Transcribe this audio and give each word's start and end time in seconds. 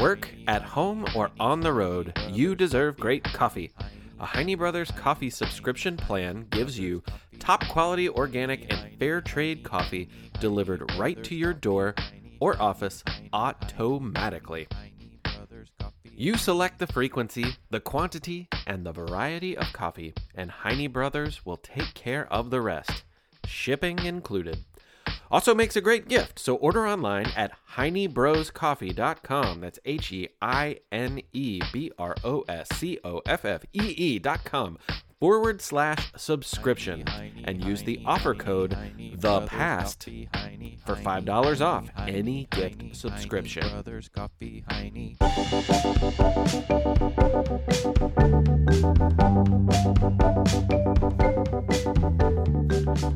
Work, 0.00 0.30
at 0.46 0.62
home, 0.62 1.04
or 1.16 1.32
on 1.40 1.60
the 1.60 1.72
road, 1.72 2.16
you 2.30 2.54
deserve 2.54 2.96
great 2.98 3.24
coffee. 3.24 3.72
A 4.20 4.26
Heine 4.26 4.56
Brothers 4.56 4.92
coffee 4.92 5.28
subscription 5.28 5.96
plan 5.96 6.46
gives 6.50 6.78
you 6.78 7.02
top 7.40 7.66
quality 7.66 8.08
organic 8.08 8.72
and 8.72 8.96
fair 8.98 9.20
trade 9.20 9.64
coffee 9.64 10.08
delivered 10.38 10.88
right 10.96 11.22
to 11.24 11.34
your 11.34 11.52
door 11.52 11.96
or 12.38 12.60
office 12.62 13.02
automatically. 13.32 14.68
You 16.04 16.36
select 16.36 16.78
the 16.78 16.86
frequency, 16.86 17.56
the 17.70 17.80
quantity, 17.80 18.46
and 18.68 18.86
the 18.86 18.92
variety 18.92 19.56
of 19.56 19.72
coffee, 19.72 20.14
and 20.32 20.50
Heine 20.50 20.92
Brothers 20.92 21.44
will 21.44 21.56
take 21.56 21.94
care 21.94 22.32
of 22.32 22.50
the 22.50 22.60
rest, 22.60 23.02
shipping 23.46 23.98
included. 24.04 24.64
Also 25.30 25.54
makes 25.54 25.76
a 25.76 25.80
great 25.80 26.08
gift, 26.08 26.38
so 26.38 26.56
order 26.56 26.86
online 26.86 27.26
at 27.36 27.52
heinebroscoffee.com. 27.76 29.60
That's 29.60 29.78
H 29.84 30.12
E 30.12 30.28
I 30.40 30.78
N 30.90 31.20
E 31.32 31.60
B 31.72 31.92
R 31.98 32.16
O 32.24 32.44
S 32.48 32.68
C 32.74 32.98
O 33.04 33.20
F 33.26 33.44
F 33.44 33.64
E 33.72 33.94
E.com 33.96 34.78
forward 35.20 35.60
slash 35.60 36.12
subscription 36.16 37.04
and 37.44 37.62
use 37.64 37.82
the 37.82 38.00
offer 38.06 38.34
code 38.34 38.76
the 39.16 39.40
past 39.42 40.08
for 40.88 40.96
$5 40.96 41.60
off 41.60 41.90
any 41.98 42.48
gift 42.50 42.96
subscription. 42.96 43.62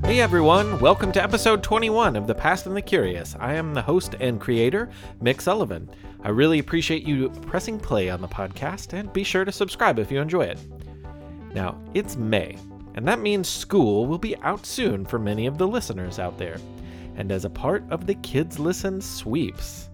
Hey 0.05 0.21
everyone, 0.21 0.79
welcome 0.81 1.12
to 1.12 1.23
episode 1.23 1.62
21 1.62 2.14
of 2.14 2.27
The 2.27 2.34
Past 2.34 2.67
and 2.67 2.77
the 2.77 2.83
Curious. 2.83 3.34
I 3.41 3.55
am 3.55 3.73
the 3.73 3.81
host 3.81 4.17
and 4.20 4.39
creator, 4.39 4.91
Mick 5.23 5.41
Sullivan. 5.41 5.89
I 6.23 6.29
really 6.29 6.59
appreciate 6.59 7.05
you 7.05 7.31
pressing 7.31 7.79
play 7.81 8.11
on 8.11 8.20
the 8.20 8.29
podcast 8.29 8.92
and 8.92 9.11
be 9.14 9.25
sure 9.25 9.47
to 9.47 9.53
subscribe 9.53 9.98
if 9.98 10.12
you 10.12 10.20
enjoy 10.20 10.42
it. 10.42 10.59
Now, 11.55 11.81
it's 11.95 12.17
May, 12.17 12.59
and 12.97 13.09
that 13.09 13.20
means 13.20 13.48
school 13.48 14.05
will 14.05 14.19
be 14.19 14.36
out 14.42 14.67
soon 14.67 15.07
for 15.07 15.19
many 15.19 15.47
of 15.47 15.57
the 15.57 15.67
listeners 15.67 16.19
out 16.19 16.36
there. 16.36 16.59
And 17.23 17.31
as 17.31 17.45
a 17.45 17.51
part 17.51 17.84
of 17.89 18.09
the 18.09 18.17
Kids 18.17 18.59
Listen 18.59 19.01
sweeps, 19.01 19.91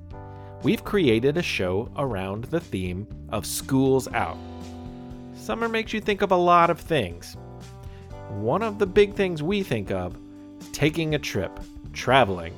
we've 0.63 0.83
created 0.83 1.37
a 1.37 1.43
show 1.43 1.93
around 1.99 2.45
the 2.45 2.59
theme 2.59 3.07
of 3.29 3.45
schools 3.45 4.09
out. 4.15 4.39
Summer 5.37 5.69
makes 5.69 5.93
you 5.93 6.01
think 6.01 6.23
of 6.23 6.33
a 6.33 6.37
lot 6.37 6.71
of 6.71 6.81
things, 6.81 7.37
one 8.31 8.63
of 8.63 8.79
the 8.79 8.87
big 8.87 9.13
things 9.13 9.43
we 9.43 9.63
think 9.63 9.91
of 9.91 10.17
is 10.59 10.71
taking 10.71 11.15
a 11.15 11.19
trip, 11.19 11.61
traveling. 11.93 12.57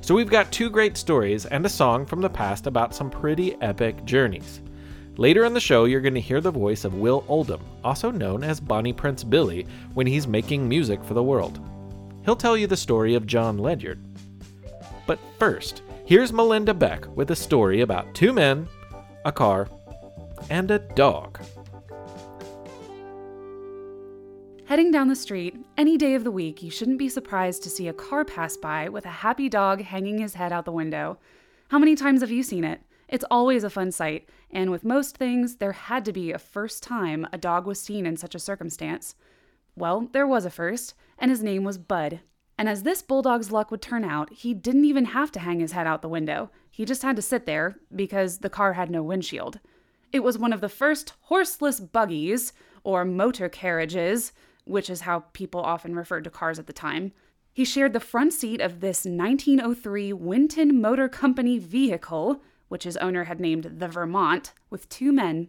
So 0.00 0.14
we've 0.14 0.30
got 0.30 0.50
two 0.50 0.70
great 0.70 0.96
stories 0.96 1.44
and 1.44 1.66
a 1.66 1.68
song 1.68 2.06
from 2.06 2.22
the 2.22 2.30
past 2.30 2.66
about 2.66 2.94
some 2.94 3.10
pretty 3.10 3.60
epic 3.60 4.06
journeys. 4.06 4.62
Later 5.18 5.44
in 5.44 5.52
the 5.52 5.60
show, 5.60 5.84
you're 5.84 6.00
going 6.00 6.14
to 6.14 6.20
hear 6.22 6.40
the 6.40 6.50
voice 6.50 6.86
of 6.86 6.94
Will 6.94 7.26
Oldham, 7.28 7.60
also 7.84 8.10
known 8.10 8.42
as 8.42 8.58
Bonnie 8.58 8.94
Prince 8.94 9.22
Billy, 9.22 9.66
when 9.92 10.06
he's 10.06 10.26
making 10.26 10.66
music 10.66 11.04
for 11.04 11.12
the 11.12 11.22
world. 11.22 11.60
He'll 12.28 12.36
tell 12.36 12.58
you 12.58 12.66
the 12.66 12.76
story 12.76 13.14
of 13.14 13.26
John 13.26 13.56
Ledyard. 13.56 14.04
But 15.06 15.18
first, 15.38 15.80
here's 16.04 16.30
Melinda 16.30 16.74
Beck 16.74 17.06
with 17.16 17.30
a 17.30 17.34
story 17.34 17.80
about 17.80 18.14
two 18.14 18.34
men, 18.34 18.68
a 19.24 19.32
car, 19.32 19.66
and 20.50 20.70
a 20.70 20.78
dog. 20.78 21.40
Heading 24.66 24.90
down 24.90 25.08
the 25.08 25.16
street, 25.16 25.56
any 25.78 25.96
day 25.96 26.12
of 26.14 26.22
the 26.22 26.30
week, 26.30 26.62
you 26.62 26.70
shouldn't 26.70 26.98
be 26.98 27.08
surprised 27.08 27.62
to 27.62 27.70
see 27.70 27.88
a 27.88 27.94
car 27.94 28.26
pass 28.26 28.58
by 28.58 28.90
with 28.90 29.06
a 29.06 29.20
happy 29.24 29.48
dog 29.48 29.80
hanging 29.80 30.18
his 30.18 30.34
head 30.34 30.52
out 30.52 30.66
the 30.66 30.70
window. 30.70 31.16
How 31.68 31.78
many 31.78 31.94
times 31.94 32.20
have 32.20 32.30
you 32.30 32.42
seen 32.42 32.62
it? 32.62 32.82
It's 33.08 33.24
always 33.30 33.64
a 33.64 33.70
fun 33.70 33.90
sight, 33.90 34.28
and 34.50 34.70
with 34.70 34.84
most 34.84 35.16
things, 35.16 35.56
there 35.56 35.72
had 35.72 36.04
to 36.04 36.12
be 36.12 36.32
a 36.32 36.38
first 36.38 36.82
time 36.82 37.26
a 37.32 37.38
dog 37.38 37.66
was 37.66 37.80
seen 37.80 38.04
in 38.04 38.18
such 38.18 38.34
a 38.34 38.38
circumstance. 38.38 39.14
Well, 39.78 40.08
there 40.12 40.26
was 40.26 40.44
a 40.44 40.50
first, 40.50 40.94
and 41.18 41.30
his 41.30 41.42
name 41.42 41.62
was 41.62 41.78
Bud. 41.78 42.20
And 42.58 42.68
as 42.68 42.82
this 42.82 43.00
bulldog's 43.00 43.52
luck 43.52 43.70
would 43.70 43.80
turn 43.80 44.04
out, 44.04 44.32
he 44.32 44.52
didn't 44.52 44.86
even 44.86 45.04
have 45.06 45.30
to 45.32 45.40
hang 45.40 45.60
his 45.60 45.70
head 45.70 45.86
out 45.86 46.02
the 46.02 46.08
window. 46.08 46.50
He 46.68 46.84
just 46.84 47.02
had 47.02 47.14
to 47.14 47.22
sit 47.22 47.46
there 47.46 47.76
because 47.94 48.38
the 48.38 48.50
car 48.50 48.72
had 48.72 48.90
no 48.90 49.04
windshield. 49.04 49.60
It 50.12 50.20
was 50.20 50.36
one 50.36 50.52
of 50.52 50.60
the 50.60 50.68
first 50.68 51.12
horseless 51.22 51.78
buggies, 51.78 52.52
or 52.82 53.04
motor 53.04 53.48
carriages, 53.48 54.32
which 54.64 54.90
is 54.90 55.02
how 55.02 55.20
people 55.32 55.60
often 55.60 55.94
referred 55.94 56.24
to 56.24 56.30
cars 56.30 56.58
at 56.58 56.66
the 56.66 56.72
time. 56.72 57.12
He 57.52 57.64
shared 57.64 57.92
the 57.92 58.00
front 58.00 58.32
seat 58.32 58.60
of 58.60 58.80
this 58.80 59.04
1903 59.04 60.12
Winton 60.12 60.80
Motor 60.80 61.08
Company 61.08 61.58
vehicle, 61.58 62.42
which 62.66 62.82
his 62.82 62.96
owner 62.96 63.24
had 63.24 63.38
named 63.38 63.74
the 63.78 63.88
Vermont, 63.88 64.52
with 64.70 64.88
two 64.88 65.12
men. 65.12 65.48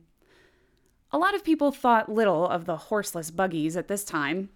A 1.11 1.17
lot 1.17 1.33
of 1.33 1.43
people 1.43 1.71
thought 1.71 2.11
little 2.11 2.47
of 2.47 2.65
the 2.65 2.77
horseless 2.77 3.31
buggies 3.31 3.75
at 3.75 3.87
this 3.87 4.03
time. 4.03 4.49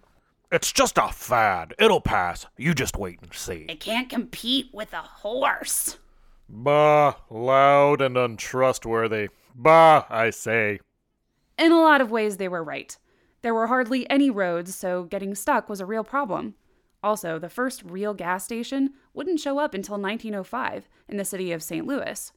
It's 0.52 0.72
just 0.72 0.98
a 0.98 1.08
fad. 1.08 1.74
It'll 1.80 2.00
pass. 2.00 2.46
You 2.56 2.74
just 2.74 2.96
wait 2.96 3.18
and 3.22 3.34
see. 3.34 3.66
It 3.68 3.80
can't 3.80 4.08
compete 4.08 4.70
with 4.72 4.92
a 4.92 4.98
horse. 4.98 5.98
Bah, 6.48 7.14
loud 7.28 8.00
and 8.00 8.16
untrustworthy. 8.16 9.30
Bah, 9.52 10.04
I 10.08 10.30
say. 10.30 10.78
In 11.58 11.72
a 11.72 11.80
lot 11.80 12.00
of 12.00 12.12
ways, 12.12 12.36
they 12.36 12.46
were 12.46 12.62
right. 12.62 12.96
There 13.42 13.54
were 13.54 13.66
hardly 13.66 14.08
any 14.08 14.30
roads, 14.30 14.76
so 14.76 15.04
getting 15.04 15.34
stuck 15.34 15.68
was 15.68 15.80
a 15.80 15.86
real 15.86 16.04
problem. 16.04 16.54
Also, 17.02 17.38
the 17.38 17.48
first 17.48 17.82
real 17.82 18.14
gas 18.14 18.44
station 18.44 18.94
wouldn't 19.12 19.40
show 19.40 19.58
up 19.58 19.74
until 19.74 19.98
1905 19.98 20.88
in 21.08 21.16
the 21.16 21.24
city 21.24 21.50
of 21.50 21.64
St. 21.64 21.84
Louis. 21.84 22.32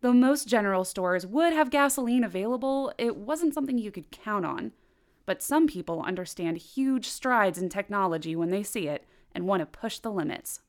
Though 0.00 0.12
most 0.12 0.48
general 0.48 0.84
stores 0.84 1.26
would 1.26 1.52
have 1.52 1.70
gasoline 1.70 2.24
available, 2.24 2.92
it 2.96 3.16
wasn't 3.16 3.54
something 3.54 3.78
you 3.78 3.90
could 3.90 4.10
count 4.10 4.46
on. 4.46 4.72
But 5.26 5.42
some 5.42 5.66
people 5.66 6.02
understand 6.02 6.56
huge 6.56 7.06
strides 7.06 7.58
in 7.58 7.68
technology 7.68 8.34
when 8.34 8.50
they 8.50 8.62
see 8.62 8.88
it 8.88 9.04
and 9.34 9.46
want 9.46 9.60
to 9.60 9.66
push 9.66 9.98
the 9.98 10.10
limits. 10.10 10.60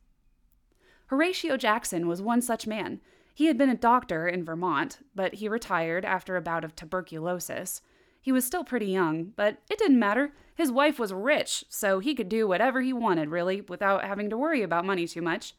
Horatio 1.08 1.58
Jackson 1.58 2.08
was 2.08 2.22
one 2.22 2.41
such 2.41 2.68
man. 2.68 3.02
He 3.34 3.46
had 3.46 3.58
been 3.58 3.70
a 3.70 3.75
doctor 3.75 4.28
in 4.28 4.44
Vermont, 4.44 5.00
but 5.16 5.36
he 5.36 5.47
retired 5.47 6.06
after 6.06 6.36
a 6.36 6.41
bout 6.41 6.64
of 6.64 6.75
tuberculosis. 6.75 7.81
He 8.22 8.31
was 8.31 8.46
still 8.46 8.64
pretty 8.64 8.88
young, 8.88 9.34
but 9.36 9.58
it 9.70 9.80
didn't 9.80 10.00
matter. 10.00 10.34
His 10.53 10.72
wife 10.72 11.00
was 11.00 11.14
rich, 11.14 11.66
so 11.70 12.00
he 12.00 12.14
could 12.14 12.30
do 12.30 12.47
whatever 12.47 12.81
he 12.81 12.94
wanted, 12.94 13.30
really, 13.30 13.62
without 13.62 14.03
having 14.03 14.30
to 14.30 14.38
worry 14.38 14.62
about 14.62 14.86
money 14.86 15.08
too 15.08 15.22
much. 15.22 15.56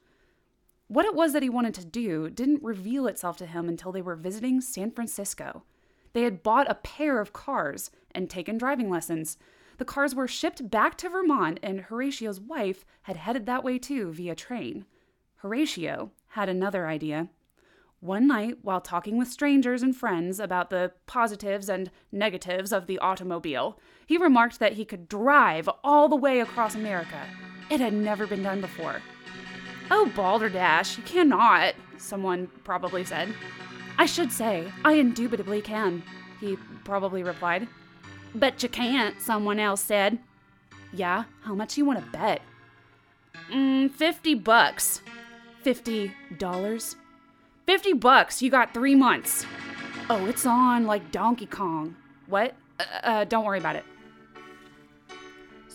What 0.93 1.07
it 1.07 1.15
was 1.15 1.33
that 1.33 1.43
he 1.43 1.49
wanted 1.49 1.73
to 1.77 1.87
do 1.87 2.29
didn't 2.29 2.63
reveal 2.63 3.07
itself 3.07 3.39
to 3.39 3.47
him 3.47 3.67
until 3.67 3.93
they 3.93 4.03
were 4.03 4.15
visiting 4.15 4.61
San 4.61 4.91
Francisco. 4.91 5.63
They 6.13 6.25
had 6.25 6.43
bought 6.43 6.71
a 6.71 6.75
pair 6.75 7.19
of 7.19 7.33
cars 7.33 7.91
and 8.15 8.29
taken 8.29 8.59
driving 8.59 8.91
lessons. 8.91 9.39
The 9.79 9.87
cars 9.87 10.15
were 10.15 10.29
shipped 10.29 10.69
back 10.69 10.99
to 10.99 11.09
Vermont, 11.09 11.61
and 11.63 11.81
Horatio's 11.81 12.41
wife 12.41 12.85
had 13.05 13.17
headed 13.17 13.47
that 13.47 13.65
way 13.65 13.79
too 13.79 14.13
via 14.13 14.35
train. 14.35 14.85
Horatio 15.37 16.11
had 16.27 16.51
another 16.51 16.87
idea. 16.87 17.31
One 18.01 18.27
night, 18.27 18.59
while 18.61 18.83
talking 18.83 19.17
with 19.17 19.29
strangers 19.29 19.83
and 19.83 19.97
friends 19.97 20.39
about 20.39 20.69
the 20.69 20.93
positives 21.07 21.71
and 21.71 21.91
negatives 22.13 22.71
of 22.71 22.87
the 22.87 22.99
automobile, 22.99 23.81
he 24.05 24.19
remarked 24.19 24.59
that 24.59 24.75
he 24.75 24.85
could 24.85 25.09
drive 25.09 25.71
all 25.83 26.11
the 26.11 26.17
way 26.17 26.41
across 26.41 26.75
America. 26.75 27.27
It 27.71 27.81
had 27.81 27.95
never 27.95 28.27
been 28.27 28.43
done 28.43 28.61
before. 28.61 29.01
Oh, 29.95 30.11
balderdash, 30.17 30.97
you 30.97 31.03
cannot, 31.03 31.75
someone 31.99 32.49
probably 32.65 33.05
said. 33.05 33.29
I 33.99 34.07
should 34.07 34.33
say, 34.33 34.73
I 34.87 34.95
indubitably 34.95 35.61
can, 35.61 36.03
he 36.41 36.57
probably 36.83 37.23
replied. 37.23 37.69
But 38.35 38.63
you 38.63 38.71
can't, 38.71 39.21
someone 39.21 39.61
else 39.61 39.83
said. 39.83 40.19
Yeah, 40.95 41.25
how 41.43 41.55
much 41.55 41.77
you 41.77 41.85
want 41.85 41.99
to 42.03 42.11
bet? 42.11 42.41
Mm, 43.51 43.91
50 43.91 44.35
bucks. 44.37 45.03
Fifty 45.63 46.13
dollars? 46.39 46.97
50 47.67 47.93
bucks. 47.93 48.41
You 48.41 48.51
got 48.51 48.73
three 48.73 48.95
months. 48.95 49.45
Oh, 50.09 50.25
it's 50.25 50.47
on 50.47 50.87
like 50.87 51.13
Donkey 51.13 51.47
Kong. 51.47 51.97
What? 52.29 52.55
Uh, 52.81 52.85
uh, 53.03 53.25
don't 53.25 53.45
worry 53.45 53.59
about 53.59 53.77
it. 53.77 53.85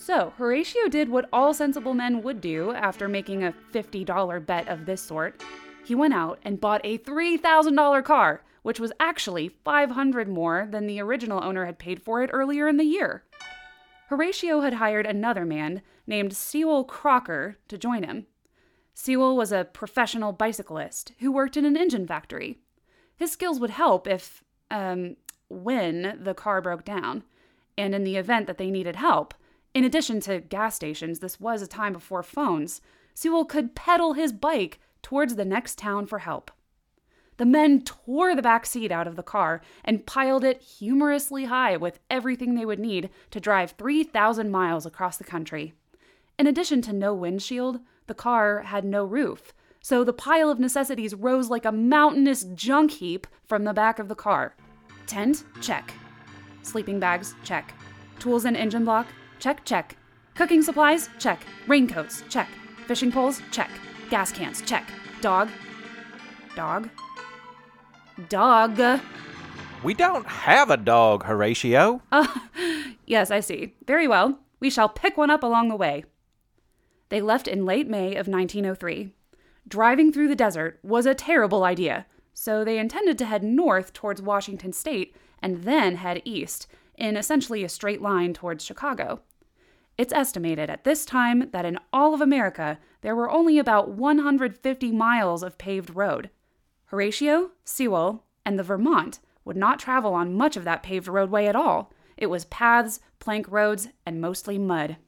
So, 0.08 0.32
Horatio 0.38 0.88
did 0.88 1.10
what 1.10 1.28
all 1.34 1.52
sensible 1.52 1.92
men 1.92 2.22
would 2.22 2.40
do 2.40 2.72
after 2.72 3.08
making 3.08 3.44
a 3.44 3.52
$50 3.74 4.46
bet 4.46 4.66
of 4.66 4.86
this 4.86 5.02
sort. 5.02 5.42
He 5.84 5.94
went 5.94 6.14
out 6.14 6.38
and 6.42 6.58
bought 6.58 6.80
a 6.82 6.96
$3,000 6.96 8.02
car, 8.04 8.42
which 8.62 8.80
was 8.80 8.90
actually 8.98 9.50
500 9.66 10.26
more 10.26 10.66
than 10.70 10.86
the 10.86 10.98
original 10.98 11.44
owner 11.44 11.66
had 11.66 11.78
paid 11.78 12.00
for 12.00 12.22
it 12.22 12.30
earlier 12.32 12.66
in 12.68 12.78
the 12.78 12.84
year. 12.84 13.24
Horatio 14.08 14.60
had 14.62 14.72
hired 14.72 15.04
another 15.04 15.44
man 15.44 15.82
named 16.06 16.34
Sewall 16.34 16.84
Crocker 16.84 17.58
to 17.68 17.76
join 17.76 18.02
him. 18.02 18.24
Sewall 18.94 19.36
was 19.36 19.52
a 19.52 19.66
professional 19.66 20.32
bicyclist 20.32 21.12
who 21.18 21.30
worked 21.30 21.54
in 21.54 21.66
an 21.66 21.76
engine 21.76 22.06
factory. 22.06 22.60
His 23.14 23.32
skills 23.32 23.60
would 23.60 23.68
help 23.68 24.08
if, 24.08 24.42
um, 24.70 25.16
when 25.50 26.18
the 26.18 26.32
car 26.32 26.62
broke 26.62 26.86
down, 26.86 27.24
and 27.76 27.94
in 27.94 28.04
the 28.04 28.16
event 28.16 28.46
that 28.46 28.56
they 28.56 28.70
needed 28.70 28.96
help. 28.96 29.34
In 29.78 29.84
addition 29.84 30.18
to 30.22 30.40
gas 30.40 30.74
stations, 30.74 31.20
this 31.20 31.38
was 31.38 31.62
a 31.62 31.68
time 31.68 31.92
before 31.92 32.24
phones. 32.24 32.80
Sewall 33.14 33.44
could 33.44 33.76
pedal 33.76 34.14
his 34.14 34.32
bike 34.32 34.80
towards 35.02 35.36
the 35.36 35.44
next 35.44 35.78
town 35.78 36.04
for 36.04 36.18
help. 36.18 36.50
The 37.36 37.46
men 37.46 37.82
tore 37.82 38.34
the 38.34 38.42
back 38.42 38.66
seat 38.66 38.90
out 38.90 39.06
of 39.06 39.14
the 39.14 39.22
car 39.22 39.60
and 39.84 40.04
piled 40.04 40.42
it 40.42 40.62
humorously 40.62 41.44
high 41.44 41.76
with 41.76 42.00
everything 42.10 42.56
they 42.56 42.66
would 42.66 42.80
need 42.80 43.08
to 43.30 43.38
drive 43.38 43.76
3,000 43.78 44.50
miles 44.50 44.84
across 44.84 45.16
the 45.16 45.22
country. 45.22 45.74
In 46.40 46.48
addition 46.48 46.82
to 46.82 46.92
no 46.92 47.14
windshield, 47.14 47.78
the 48.08 48.14
car 48.14 48.62
had 48.62 48.84
no 48.84 49.04
roof, 49.04 49.54
so 49.80 50.02
the 50.02 50.12
pile 50.12 50.50
of 50.50 50.58
necessities 50.58 51.14
rose 51.14 51.50
like 51.50 51.64
a 51.64 51.70
mountainous 51.70 52.42
junk 52.42 52.90
heap 52.90 53.28
from 53.44 53.62
the 53.62 53.72
back 53.72 54.00
of 54.00 54.08
the 54.08 54.16
car. 54.16 54.56
Tent? 55.06 55.44
Check. 55.60 55.92
Sleeping 56.64 56.98
bags? 56.98 57.36
Check. 57.44 57.72
Tools 58.18 58.44
and 58.44 58.56
engine 58.56 58.84
block? 58.84 59.06
Check, 59.38 59.64
check. 59.64 59.96
Cooking 60.34 60.62
supplies? 60.62 61.10
Check. 61.18 61.44
Raincoats? 61.66 62.22
Check. 62.28 62.48
Fishing 62.86 63.12
poles? 63.12 63.40
Check. 63.50 63.70
Gas 64.10 64.32
cans? 64.32 64.62
Check. 64.62 64.88
Dog? 65.20 65.48
Dog? 66.56 66.88
Dog. 68.28 69.00
We 69.84 69.94
don't 69.94 70.26
have 70.26 70.70
a 70.70 70.76
dog, 70.76 71.24
Horatio. 71.24 72.02
Uh, 72.10 72.26
yes, 73.06 73.30
I 73.30 73.40
see. 73.40 73.74
Very 73.86 74.08
well. 74.08 74.40
We 74.60 74.70
shall 74.70 74.88
pick 74.88 75.16
one 75.16 75.30
up 75.30 75.44
along 75.44 75.68
the 75.68 75.76
way. 75.76 76.04
They 77.10 77.20
left 77.20 77.46
in 77.46 77.64
late 77.64 77.88
May 77.88 78.16
of 78.16 78.26
1903. 78.26 79.12
Driving 79.68 80.12
through 80.12 80.28
the 80.28 80.34
desert 80.34 80.80
was 80.82 81.06
a 81.06 81.14
terrible 81.14 81.62
idea, 81.62 82.06
so 82.34 82.64
they 82.64 82.78
intended 82.78 83.18
to 83.18 83.26
head 83.26 83.42
north 83.42 83.92
towards 83.92 84.20
Washington 84.20 84.72
state 84.72 85.14
and 85.40 85.62
then 85.64 85.96
head 85.96 86.22
east 86.24 86.66
in 86.96 87.16
essentially 87.16 87.62
a 87.62 87.68
straight 87.68 88.02
line 88.02 88.34
towards 88.34 88.64
Chicago. 88.64 89.20
It's 89.98 90.12
estimated 90.12 90.70
at 90.70 90.84
this 90.84 91.04
time 91.04 91.50
that 91.50 91.64
in 91.64 91.76
all 91.92 92.14
of 92.14 92.20
America 92.20 92.78
there 93.00 93.16
were 93.16 93.28
only 93.28 93.58
about 93.58 93.90
150 93.90 94.92
miles 94.92 95.42
of 95.42 95.58
paved 95.58 95.90
road. 95.96 96.30
Horatio, 96.86 97.50
Sewall, 97.64 98.24
and 98.46 98.56
the 98.56 98.62
Vermont 98.62 99.18
would 99.44 99.56
not 99.56 99.80
travel 99.80 100.14
on 100.14 100.36
much 100.36 100.56
of 100.56 100.62
that 100.62 100.84
paved 100.84 101.08
roadway 101.08 101.46
at 101.46 101.56
all. 101.56 101.92
It 102.16 102.26
was 102.26 102.44
paths, 102.44 103.00
plank 103.18 103.50
roads, 103.50 103.88
and 104.06 104.20
mostly 104.20 104.56
mud. 104.56 104.98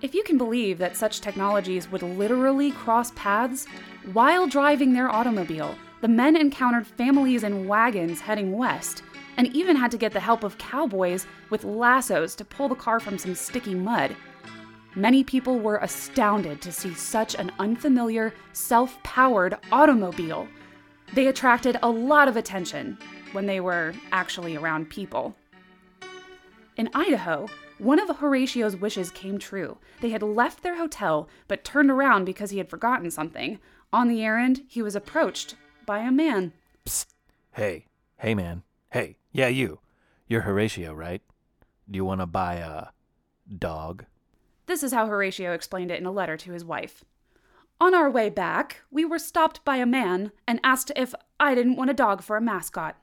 If 0.00 0.14
you 0.14 0.22
can 0.22 0.38
believe 0.38 0.78
that 0.78 0.96
such 0.96 1.20
technologies 1.20 1.90
would 1.90 2.02
literally 2.02 2.70
cross 2.70 3.10
paths, 3.16 3.66
while 4.12 4.46
driving 4.46 4.92
their 4.92 5.10
automobile, 5.10 5.74
the 6.00 6.08
men 6.08 6.36
encountered 6.36 6.86
families 6.86 7.42
in 7.42 7.66
wagons 7.66 8.20
heading 8.20 8.56
west, 8.56 9.02
and 9.40 9.56
even 9.56 9.74
had 9.74 9.90
to 9.90 9.96
get 9.96 10.12
the 10.12 10.20
help 10.20 10.44
of 10.44 10.58
cowboys 10.58 11.26
with 11.48 11.64
lassos 11.64 12.34
to 12.34 12.44
pull 12.44 12.68
the 12.68 12.74
car 12.74 13.00
from 13.00 13.16
some 13.16 13.34
sticky 13.34 13.74
mud. 13.74 14.14
Many 14.94 15.24
people 15.24 15.58
were 15.58 15.78
astounded 15.78 16.60
to 16.60 16.70
see 16.70 16.92
such 16.92 17.34
an 17.34 17.50
unfamiliar, 17.58 18.34
self 18.52 19.02
powered 19.02 19.56
automobile. 19.72 20.46
They 21.14 21.28
attracted 21.28 21.78
a 21.82 21.88
lot 21.88 22.28
of 22.28 22.36
attention 22.36 22.98
when 23.32 23.46
they 23.46 23.60
were 23.60 23.94
actually 24.12 24.56
around 24.56 24.90
people. 24.90 25.34
In 26.76 26.90
Idaho, 26.92 27.48
one 27.78 27.98
of 27.98 28.14
Horatio's 28.14 28.76
wishes 28.76 29.10
came 29.10 29.38
true. 29.38 29.78
They 30.02 30.10
had 30.10 30.22
left 30.22 30.62
their 30.62 30.76
hotel, 30.76 31.30
but 31.48 31.64
turned 31.64 31.90
around 31.90 32.26
because 32.26 32.50
he 32.50 32.58
had 32.58 32.68
forgotten 32.68 33.10
something. 33.10 33.58
On 33.90 34.06
the 34.06 34.22
errand, 34.22 34.64
he 34.68 34.82
was 34.82 34.94
approached 34.94 35.54
by 35.86 36.00
a 36.00 36.12
man. 36.12 36.52
Psst. 36.84 37.06
Hey, 37.52 37.86
hey, 38.18 38.34
man. 38.34 38.64
Hey, 38.90 39.16
yeah, 39.32 39.48
you. 39.48 39.80
You're 40.26 40.42
Horatio, 40.42 40.94
right? 40.94 41.22
Do 41.90 41.96
you 41.96 42.04
want 42.04 42.20
to 42.20 42.26
buy 42.26 42.54
a 42.54 42.86
dog? 43.58 44.04
This 44.66 44.82
is 44.82 44.92
how 44.92 45.06
Horatio 45.06 45.52
explained 45.52 45.90
it 45.90 45.98
in 45.98 46.06
a 46.06 46.12
letter 46.12 46.36
to 46.36 46.52
his 46.52 46.64
wife. 46.64 47.04
On 47.80 47.94
our 47.94 48.10
way 48.10 48.28
back, 48.28 48.82
we 48.90 49.04
were 49.04 49.18
stopped 49.18 49.64
by 49.64 49.76
a 49.76 49.86
man 49.86 50.32
and 50.46 50.60
asked 50.62 50.92
if 50.94 51.14
I 51.38 51.54
didn't 51.54 51.76
want 51.76 51.90
a 51.90 51.94
dog 51.94 52.22
for 52.22 52.36
a 52.36 52.40
mascot. 52.40 52.96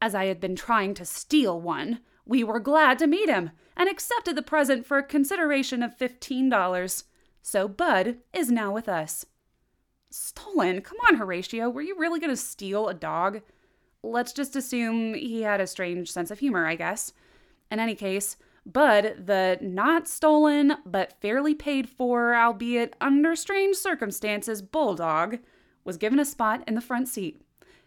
As 0.00 0.14
I 0.14 0.26
had 0.26 0.40
been 0.40 0.56
trying 0.56 0.94
to 0.94 1.04
steal 1.04 1.60
one, 1.60 2.00
we 2.24 2.44
were 2.44 2.60
glad 2.60 2.98
to 3.00 3.06
meet 3.06 3.28
him 3.28 3.50
and 3.76 3.88
accepted 3.88 4.36
the 4.36 4.42
present 4.42 4.86
for 4.86 4.98
a 4.98 5.02
consideration 5.02 5.82
of 5.82 5.96
$15. 5.96 7.04
So 7.42 7.68
Bud 7.68 8.18
is 8.32 8.50
now 8.50 8.72
with 8.72 8.88
us. 8.88 9.26
Stolen? 10.10 10.80
Come 10.80 10.98
on, 11.06 11.16
Horatio. 11.16 11.68
Were 11.68 11.82
you 11.82 11.98
really 11.98 12.20
going 12.20 12.30
to 12.30 12.36
steal 12.36 12.88
a 12.88 12.94
dog? 12.94 13.42
Let's 14.02 14.32
just 14.32 14.56
assume 14.56 15.14
he 15.14 15.42
had 15.42 15.60
a 15.60 15.66
strange 15.66 16.12
sense 16.12 16.30
of 16.30 16.38
humor, 16.38 16.66
I 16.66 16.76
guess. 16.76 17.12
In 17.70 17.80
any 17.80 17.94
case, 17.94 18.36
Bud, 18.64 19.26
the 19.26 19.58
not 19.60 20.08
stolen 20.08 20.76
but 20.84 21.20
fairly 21.20 21.54
paid 21.54 21.88
for, 21.88 22.34
albeit 22.34 22.96
under 23.00 23.36
strange 23.36 23.76
circumstances, 23.76 24.60
bulldog, 24.60 25.38
was 25.84 25.96
given 25.96 26.18
a 26.18 26.24
spot 26.24 26.64
in 26.66 26.74
the 26.74 26.80
front 26.80 27.08
seat. 27.08 27.40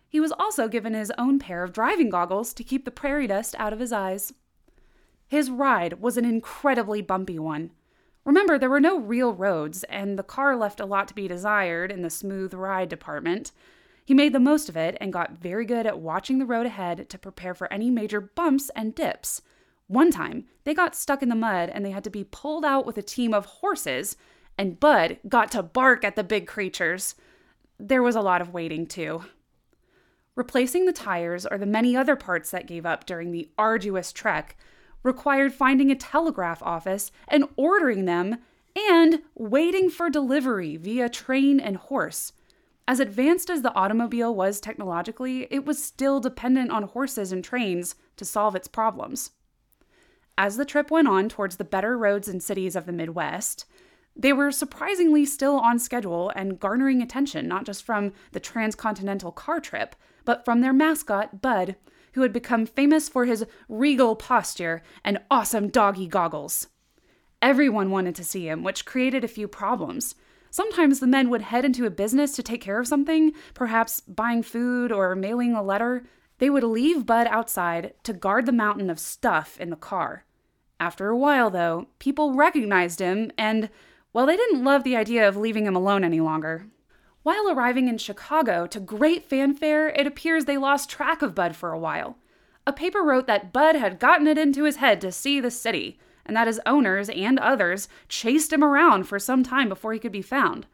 He 0.08 0.20
was 0.20 0.32
also 0.32 0.68
given 0.68 0.94
his 0.94 1.12
own 1.18 1.38
pair 1.38 1.64
of 1.64 1.74
driving 1.74 2.10
goggles 2.10 2.54
to 2.54 2.64
keep 2.64 2.86
the 2.86 2.92
prairie 2.92 3.28
dust 3.28 3.56
out 3.60 3.74
of 3.74 3.80
his 3.80 3.92
eyes. 3.92 4.34
His 5.28 5.52
ride 5.52 6.02
was 6.02 6.18
an 6.18 6.26
incredibly 6.26 7.02
bumpy 7.02 7.38
one. 7.38 7.72
Remember, 8.26 8.58
there 8.58 8.70
were 8.70 8.80
no 8.80 8.98
real 8.98 9.34
roads, 9.34 9.84
and 9.86 10.18
the 10.18 10.24
car 10.24 10.56
left 10.56 10.80
a 10.80 10.86
lot 10.86 11.08
to 11.10 11.14
be 11.14 11.28
desired 11.28 11.92
in 11.92 12.02
the 12.02 12.10
smooth 12.10 12.54
ride 12.54 12.90
department. 12.90 13.52
He 14.10 14.16
made 14.16 14.34
the 14.34 14.40
most 14.40 14.70
of 14.70 14.76
it 14.76 14.98
and 15.00 15.14
got 15.14 15.38
very 15.38 15.66
good 15.66 15.86
at 15.86 16.00
watching 16.00 16.40
the 16.40 16.46
road 16.48 16.66
ahead 16.66 17.08
to 17.12 17.18
prepare 17.20 17.54
for 17.54 17.72
any 17.72 17.92
major 17.92 18.20
bumps 18.20 18.72
and 18.76 18.96
dips. 18.96 19.44
One 19.86 20.10
time, 20.10 20.46
they 20.64 20.74
got 20.74 20.96
stuck 20.96 21.22
in 21.22 21.30
the 21.30 21.36
mud 21.36 21.70
and 21.70 21.86
they 21.86 21.92
had 21.92 22.04
to 22.06 22.10
be 22.10 22.24
pulled 22.24 22.66
out 22.66 22.88
with 22.88 22.98
a 22.98 23.04
team 23.04 23.36
of 23.36 23.46
horses, 23.46 24.18
and 24.58 24.80
Bud 24.80 25.20
got 25.28 25.52
to 25.52 25.62
bark 25.62 26.04
at 26.04 26.16
the 26.16 26.24
big 26.24 26.48
creatures. 26.48 27.14
There 27.78 28.02
was 28.02 28.16
a 28.16 28.22
lot 28.22 28.42
of 28.42 28.52
waiting, 28.52 28.88
too. 28.88 29.26
Replacing 30.34 30.88
the 30.88 30.92
tires 30.92 31.46
or 31.46 31.60
the 31.60 31.68
many 31.68 31.96
other 31.96 32.16
parts 32.16 32.50
that 32.50 32.66
gave 32.66 32.88
up 32.88 33.06
during 33.06 33.32
the 33.32 33.52
arduous 33.60 34.12
trek 34.12 34.58
required 35.04 35.54
finding 35.54 35.92
a 35.92 35.96
telegraph 35.96 36.64
office 36.64 37.12
and 37.28 37.46
ordering 37.58 38.06
them 38.06 38.40
and 38.76 39.22
waiting 39.36 39.88
for 39.88 40.10
delivery 40.10 40.78
via 40.78 41.10
train 41.10 41.60
and 41.60 41.78
horse. 41.78 42.34
As 42.90 43.00
advanced 43.00 43.52
as 43.52 43.62
the 43.62 43.72
automobile 43.76 44.34
was 44.34 44.60
technologically, 44.60 45.48
it 45.52 45.64
was 45.64 45.82
still 45.82 46.20
dependent 46.20 46.72
on 46.72 46.82
horses 46.82 47.32
and 47.32 47.44
trains 47.44 47.94
to 48.18 48.26
solve 48.26 48.56
its 48.56 48.68
problems. 48.68 49.30
As 50.40 50.58
the 50.58 50.66
trip 50.66 50.90
went 50.90 51.08
on 51.08 51.30
towards 51.30 51.58
the 51.58 51.64
better 51.64 51.96
roads 51.96 52.28
and 52.28 52.42
cities 52.42 52.76
of 52.76 52.88
the 52.88 52.92
Midwest, 52.92 53.66
they 54.16 54.34
were 54.34 54.52
surprisingly 54.52 55.24
still 55.24 55.60
on 55.60 55.78
schedule 55.78 56.32
and 56.36 56.60
garnering 56.60 57.00
attention 57.00 57.48
not 57.48 57.64
just 57.64 57.84
from 57.84 58.12
the 58.32 58.40
transcontinental 58.40 59.32
car 59.34 59.60
trip, 59.60 59.96
but 60.26 60.44
from 60.44 60.62
their 60.62 60.74
mascot, 60.74 61.44
Bud, 61.44 61.76
who 62.14 62.24
had 62.24 62.34
become 62.34 62.66
famous 62.66 63.08
for 63.08 63.26
his 63.26 63.46
regal 63.68 64.16
posture 64.16 64.82
and 65.04 65.20
awesome 65.30 65.68
doggy 65.68 66.08
goggles. 66.08 66.70
Everyone 67.40 67.92
wanted 67.92 68.16
to 68.16 68.24
see 68.24 68.50
him, 68.50 68.64
which 68.64 68.88
created 68.88 69.24
a 69.24 69.28
few 69.28 69.48
problems. 69.48 70.16
Sometimes 70.52 71.00
the 71.00 71.08
men 71.08 71.30
would 71.30 71.44
head 71.44 71.66
into 71.66 71.86
a 71.86 71.92
business 71.92 72.32
to 72.34 72.44
take 72.44 72.62
care 72.62 72.80
of 72.80 72.88
something, 72.88 73.34
perhaps 73.54 74.02
buying 74.02 74.44
food 74.44 74.92
or 74.92 75.16
mailing 75.16 75.54
a 75.54 75.64
letter. 75.64 76.04
They 76.40 76.50
would 76.50 76.64
leave 76.64 77.06
Bud 77.06 77.28
outside 77.28 77.94
to 78.04 78.14
guard 78.14 78.46
the 78.46 78.52
mountain 78.52 78.90
of 78.90 79.00
stuff 79.00 79.60
in 79.60 79.70
the 79.70 79.76
car. 79.76 80.26
After 80.80 81.10
a 81.10 81.18
while, 81.18 81.50
though, 81.50 81.88
people 82.00 82.34
recognized 82.34 83.00
him 83.00 83.32
and, 83.38 83.70
well, 84.14 84.26
they 84.26 84.38
didn't 84.38 84.64
love 84.64 84.84
the 84.84 84.96
idea 84.96 85.28
of 85.28 85.38
leaving 85.38 85.66
him 85.66 85.76
alone 85.76 86.04
any 86.04 86.22
longer. 86.22 86.68
While 87.22 87.52
arriving 87.52 87.90
in 87.90 87.98
Chicago 87.98 88.66
to 88.68 88.80
great 88.80 89.26
fanfare, 89.26 89.90
it 89.90 90.08
appears 90.08 90.46
they 90.46 90.58
lost 90.58 90.90
track 90.90 91.22
of 91.22 91.36
Bud 91.36 91.56
for 91.56 91.74
a 91.74 91.80
while. 91.80 92.18
A 92.66 92.74
paper 92.74 93.02
wrote 93.02 93.28
that 93.28 93.52
Bud 93.52 93.76
had 93.76 94.00
gotten 94.00 94.26
it 94.26 94.38
into 94.38 94.64
his 94.64 94.78
head 94.78 95.02
to 95.02 95.12
see 95.12 95.40
the 95.40 95.52
city, 95.52 96.00
and 96.30 96.38
that 96.38 96.46
his 96.46 96.62
owners 96.68 97.10
and 97.10 97.40
others 97.40 97.88
chased 98.08 98.54
him 98.54 98.64
around 98.64 99.06
for 99.06 99.18
some 99.18 99.42
time 99.42 99.68
before 99.68 99.94
he 99.94 100.00
could 100.00 100.12
be 100.12 100.22
found. 100.22 100.68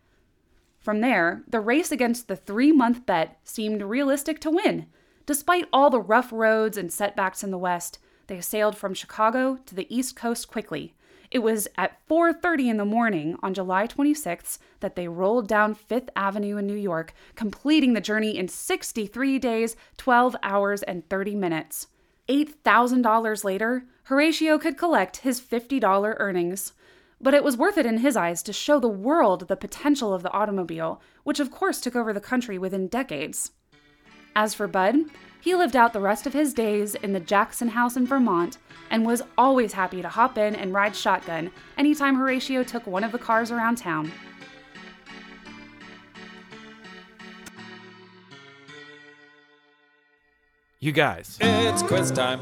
From 0.79 0.99
there, 0.99 1.43
the 1.47 1.61
race 1.61 1.93
against 1.93 2.27
the 2.27 2.35
three 2.35 2.73
month 2.73 3.05
bet 3.05 3.39
seemed 3.45 3.81
realistic 3.81 4.41
to 4.41 4.51
win. 4.51 4.87
Despite 5.25 5.69
all 5.71 5.89
the 5.89 6.01
rough 6.01 6.33
roads 6.33 6.77
and 6.77 6.91
setbacks 6.91 7.41
in 7.41 7.51
the 7.51 7.57
West, 7.57 7.99
they 8.27 8.41
sailed 8.41 8.75
from 8.75 8.93
Chicago 8.93 9.57
to 9.65 9.73
the 9.73 9.87
East 9.95 10.17
Coast 10.17 10.49
quickly. 10.49 10.93
It 11.31 11.39
was 11.39 11.69
at 11.77 12.05
4:30 12.05 12.69
in 12.69 12.75
the 12.75 12.83
morning 12.83 13.37
on 13.41 13.53
July 13.53 13.87
26th 13.87 14.59
that 14.81 14.97
they 14.97 15.07
rolled 15.07 15.47
down 15.47 15.73
5th 15.73 16.09
Avenue 16.17 16.57
in 16.57 16.67
New 16.67 16.75
York, 16.75 17.13
completing 17.35 17.93
the 17.93 18.01
journey 18.01 18.37
in 18.37 18.49
63 18.49 19.39
days, 19.39 19.77
12 19.95 20.35
hours 20.43 20.83
and 20.83 21.07
30 21.09 21.33
minutes. 21.33 21.87
$8,000 22.27 23.43
later, 23.43 23.85
Horatio 24.03 24.57
could 24.57 24.77
collect 24.77 25.17
his 25.17 25.41
$50 25.41 26.15
earnings. 26.19 26.73
But 27.21 27.33
it 27.33 27.43
was 27.43 27.57
worth 27.57 27.77
it 27.77 27.85
in 27.85 27.99
his 27.99 28.17
eyes 28.17 28.43
to 28.43 28.53
show 28.53 28.79
the 28.79 28.87
world 28.87 29.47
the 29.47 29.55
potential 29.55 30.13
of 30.13 30.21
the 30.21 30.31
automobile, 30.31 31.01
which 31.23 31.39
of 31.39 31.51
course 31.51 31.79
took 31.79 31.95
over 31.95 32.13
the 32.13 32.19
country 32.19 32.57
within 32.57 32.87
decades. 32.87 33.51
As 34.35 34.53
for 34.53 34.67
Bud, 34.67 34.95
he 35.39 35.55
lived 35.55 35.75
out 35.75 35.93
the 35.93 36.01
rest 36.01 36.27
of 36.27 36.33
his 36.33 36.53
days 36.53 36.95
in 36.95 37.13
the 37.13 37.19
Jackson 37.19 37.69
house 37.69 37.95
in 37.95 38.05
Vermont 38.05 38.57
and 38.89 39.05
was 39.05 39.21
always 39.37 39.73
happy 39.73 40.01
to 40.01 40.09
hop 40.09 40.37
in 40.37 40.55
and 40.55 40.73
ride 40.73 40.95
shotgun 40.95 41.51
anytime 41.77 42.15
Horatio 42.15 42.63
took 42.63 42.85
one 42.85 43.03
of 43.03 43.11
the 43.11 43.19
cars 43.19 43.51
around 43.51 43.77
town. 43.77 44.11
You 50.85 50.91
guys. 50.91 51.39
It's 51.41 51.81
quiz 51.81 52.11
time. 52.11 52.39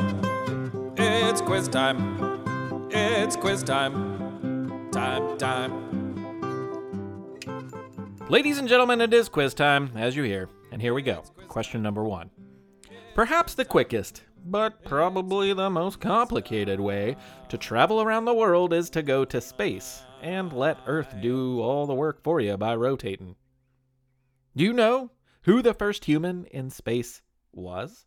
It's 0.98 1.40
quiz 1.40 1.70
time. 1.70 2.90
It's 2.92 3.38
quiz 3.38 3.64
time. 3.64 4.90
Time, 4.92 5.38
time. 5.38 5.72
Ladies 8.28 8.58
and 8.58 8.68
gentlemen, 8.68 9.00
it 9.00 9.14
is 9.14 9.30
quiz 9.30 9.54
time, 9.54 9.92
as 9.96 10.18
you 10.18 10.24
hear. 10.24 10.50
And 10.74 10.82
here 10.82 10.94
we 10.94 11.02
go. 11.02 11.24
Question 11.48 11.82
number 11.82 12.04
one. 12.04 12.32
Perhaps 13.16 13.54
the 13.56 13.64
quickest, 13.64 14.24
but 14.46 14.84
probably 14.84 15.54
the 15.54 15.70
most 15.70 16.02
complicated 16.02 16.82
way 16.82 17.16
to 17.48 17.58
travel 17.58 18.02
around 18.02 18.26
the 18.26 18.34
world 18.34 18.74
is 18.74 18.90
to 18.90 19.02
go 19.02 19.24
to 19.24 19.40
space 19.40 20.04
and 20.22 20.52
let 20.52 20.80
Earth 20.86 21.16
do 21.22 21.62
all 21.62 21.88
the 21.88 21.94
work 21.94 22.22
for 22.22 22.42
you 22.42 22.58
by 22.58 22.76
rotating. 22.76 23.38
Do 24.54 24.66
you 24.66 24.74
know 24.74 25.12
who 25.44 25.62
the 25.62 25.74
first 25.74 26.04
human 26.04 26.44
in 26.48 26.70
space 26.70 27.22
was? 27.53 28.05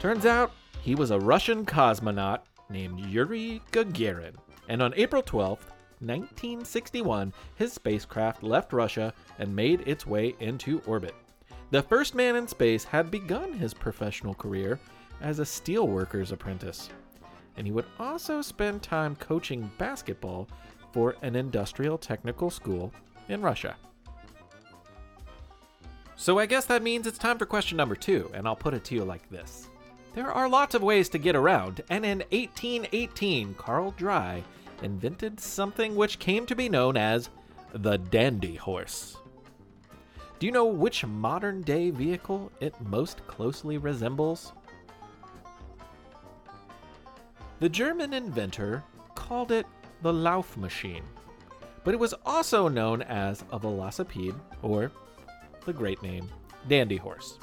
Turns 0.00 0.24
out 0.24 0.52
he 0.80 0.94
was 0.94 1.10
a 1.10 1.18
Russian 1.18 1.66
cosmonaut 1.66 2.40
named 2.70 3.00
Yuri 3.00 3.60
Gagarin, 3.70 4.34
and 4.68 4.82
on 4.82 4.94
April 4.96 5.22
12th, 5.22 5.68
1961, 6.00 7.34
his 7.56 7.74
spacecraft 7.74 8.42
left 8.42 8.72
Russia 8.72 9.12
and 9.38 9.54
made 9.54 9.86
its 9.86 10.06
way 10.06 10.34
into 10.40 10.80
orbit. 10.86 11.14
The 11.70 11.82
first 11.82 12.14
man 12.14 12.36
in 12.36 12.48
space 12.48 12.84
had 12.84 13.10
begun 13.10 13.52
his 13.52 13.74
professional 13.74 14.34
career 14.34 14.80
as 15.20 15.38
a 15.38 15.44
steelworker's 15.44 16.32
apprentice, 16.32 16.88
and 17.56 17.66
he 17.66 17.72
would 17.72 17.84
also 17.98 18.40
spend 18.40 18.82
time 18.82 19.14
coaching 19.16 19.70
basketball 19.76 20.48
for 20.92 21.16
an 21.20 21.36
industrial 21.36 21.98
technical 21.98 22.50
school 22.50 22.92
in 23.28 23.42
Russia. 23.42 23.76
So 26.20 26.38
I 26.38 26.44
guess 26.44 26.66
that 26.66 26.82
means 26.82 27.06
it's 27.06 27.16
time 27.16 27.38
for 27.38 27.46
question 27.46 27.78
number 27.78 27.96
two, 27.96 28.30
and 28.34 28.46
I'll 28.46 28.54
put 28.54 28.74
it 28.74 28.84
to 28.84 28.94
you 28.94 29.06
like 29.06 29.26
this. 29.30 29.70
There 30.12 30.30
are 30.30 30.50
lots 30.50 30.74
of 30.74 30.82
ways 30.82 31.08
to 31.08 31.18
get 31.18 31.34
around, 31.34 31.82
and 31.88 32.04
in 32.04 32.18
1818, 32.30 33.54
Karl 33.54 33.92
Drais 33.92 34.44
invented 34.82 35.40
something 35.40 35.96
which 35.96 36.18
came 36.18 36.44
to 36.44 36.54
be 36.54 36.68
known 36.68 36.98
as 36.98 37.30
the 37.72 37.96
dandy 37.96 38.54
horse. 38.54 39.16
Do 40.38 40.44
you 40.44 40.52
know 40.52 40.66
which 40.66 41.06
modern 41.06 41.62
day 41.62 41.88
vehicle 41.88 42.52
it 42.60 42.78
most 42.82 43.26
closely 43.26 43.78
resembles? 43.78 44.52
The 47.60 47.68
German 47.70 48.12
inventor 48.12 48.84
called 49.14 49.52
it 49.52 49.64
the 50.02 50.12
Lauf 50.12 50.54
machine, 50.58 51.04
but 51.82 51.94
it 51.94 51.98
was 51.98 52.12
also 52.26 52.68
known 52.68 53.00
as 53.00 53.42
a 53.50 53.58
velocipede 53.58 54.38
or 54.60 54.92
the 55.64 55.72
great 55.72 56.02
name 56.02 56.28
dandy 56.68 56.96
horse. 56.96 57.38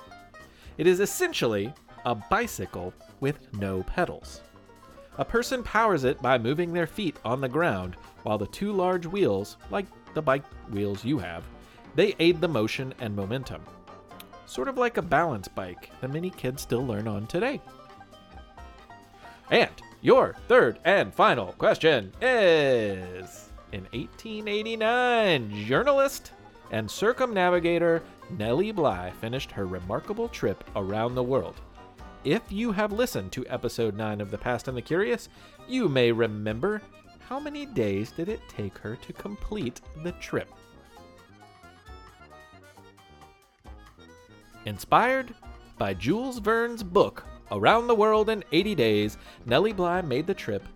It 0.78 0.88
is 0.88 1.00
essentially 1.00 1.74
a 2.06 2.16
bicycle 2.16 2.94
with 3.20 3.52
no 3.54 3.84
pedals. 3.84 4.42
A 5.18 5.26
person 5.26 5.64
powers 5.64 6.04
it 6.04 6.22
by 6.22 6.38
moving 6.38 6.72
their 6.72 6.86
feet 6.86 7.18
on 7.26 7.42
the 7.42 7.50
ground, 7.50 7.96
while 8.24 8.38
the 8.38 8.48
two 8.48 8.72
large 8.72 9.08
wheels, 9.08 9.58
like 9.72 9.88
the 10.14 10.22
bike 10.22 10.46
wheels 10.72 11.04
you 11.04 11.18
have, 11.18 11.44
they 11.96 12.16
aid 12.20 12.40
the 12.40 12.48
motion 12.48 12.94
and 13.00 13.16
momentum. 13.16 13.64
Sort 14.46 14.68
of 14.68 14.78
like 14.78 14.98
a 14.98 15.02
balance 15.02 15.48
bike 15.48 15.90
that 16.00 16.14
many 16.14 16.30
kids 16.30 16.62
still 16.62 16.86
learn 16.86 17.08
on 17.08 17.26
today. 17.26 17.60
And 19.50 19.72
your 20.02 20.36
third 20.48 20.80
and 20.86 21.14
final 21.14 21.54
question 21.54 22.14
is 22.22 23.50
In 23.72 23.84
1889, 23.92 25.66
journalist 25.66 26.32
and 26.72 26.90
circumnavigator 26.90 28.04
Nellie 28.30 28.72
Bly 28.72 29.12
finished 29.22 29.52
her 29.52 29.66
remarkable 29.66 30.28
trip 30.28 30.64
around 30.76 31.16
the 31.16 31.24
world. 31.24 31.56
If 32.24 32.42
you 32.52 32.72
have 32.72 32.92
listened 32.92 33.32
to 33.34 33.48
episode 33.48 33.96
9 33.96 34.20
of 34.20 34.32
The 34.32 34.38
Past 34.38 34.68
and 34.68 34.76
the 34.76 34.82
Curious, 34.82 35.30
you 35.68 35.88
may 35.88 36.12
remember 36.12 36.82
how 37.20 37.40
many 37.40 37.66
days 37.66 38.12
did 38.12 38.30
it 38.30 38.42
take 38.50 38.78
her 38.80 38.96
to 38.96 39.14
complete 39.14 39.82
the 40.04 40.12
trip? 40.14 40.50
Inspired 44.66 45.34
by 45.78 45.94
Jules 45.94 46.40
Verne's 46.40 46.84
book, 46.84 47.26
Around 47.52 47.88
the 47.88 47.96
World 47.96 48.30
in 48.30 48.44
80 48.52 48.76
Days, 48.76 49.18
Nellie 49.46 49.72
Bly 49.72 50.02
made 50.02 50.28
the 50.28 50.34
trip 50.34 50.68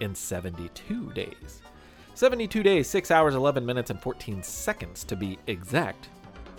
in 0.00 0.14
72 0.14 1.12
days. 1.12 1.62
72 2.14 2.62
days, 2.62 2.88
6 2.88 3.10
hours, 3.10 3.34
11 3.34 3.64
minutes, 3.64 3.90
and 3.90 4.00
14 4.00 4.42
seconds 4.42 5.04
to 5.04 5.16
be 5.16 5.38
exact. 5.46 6.08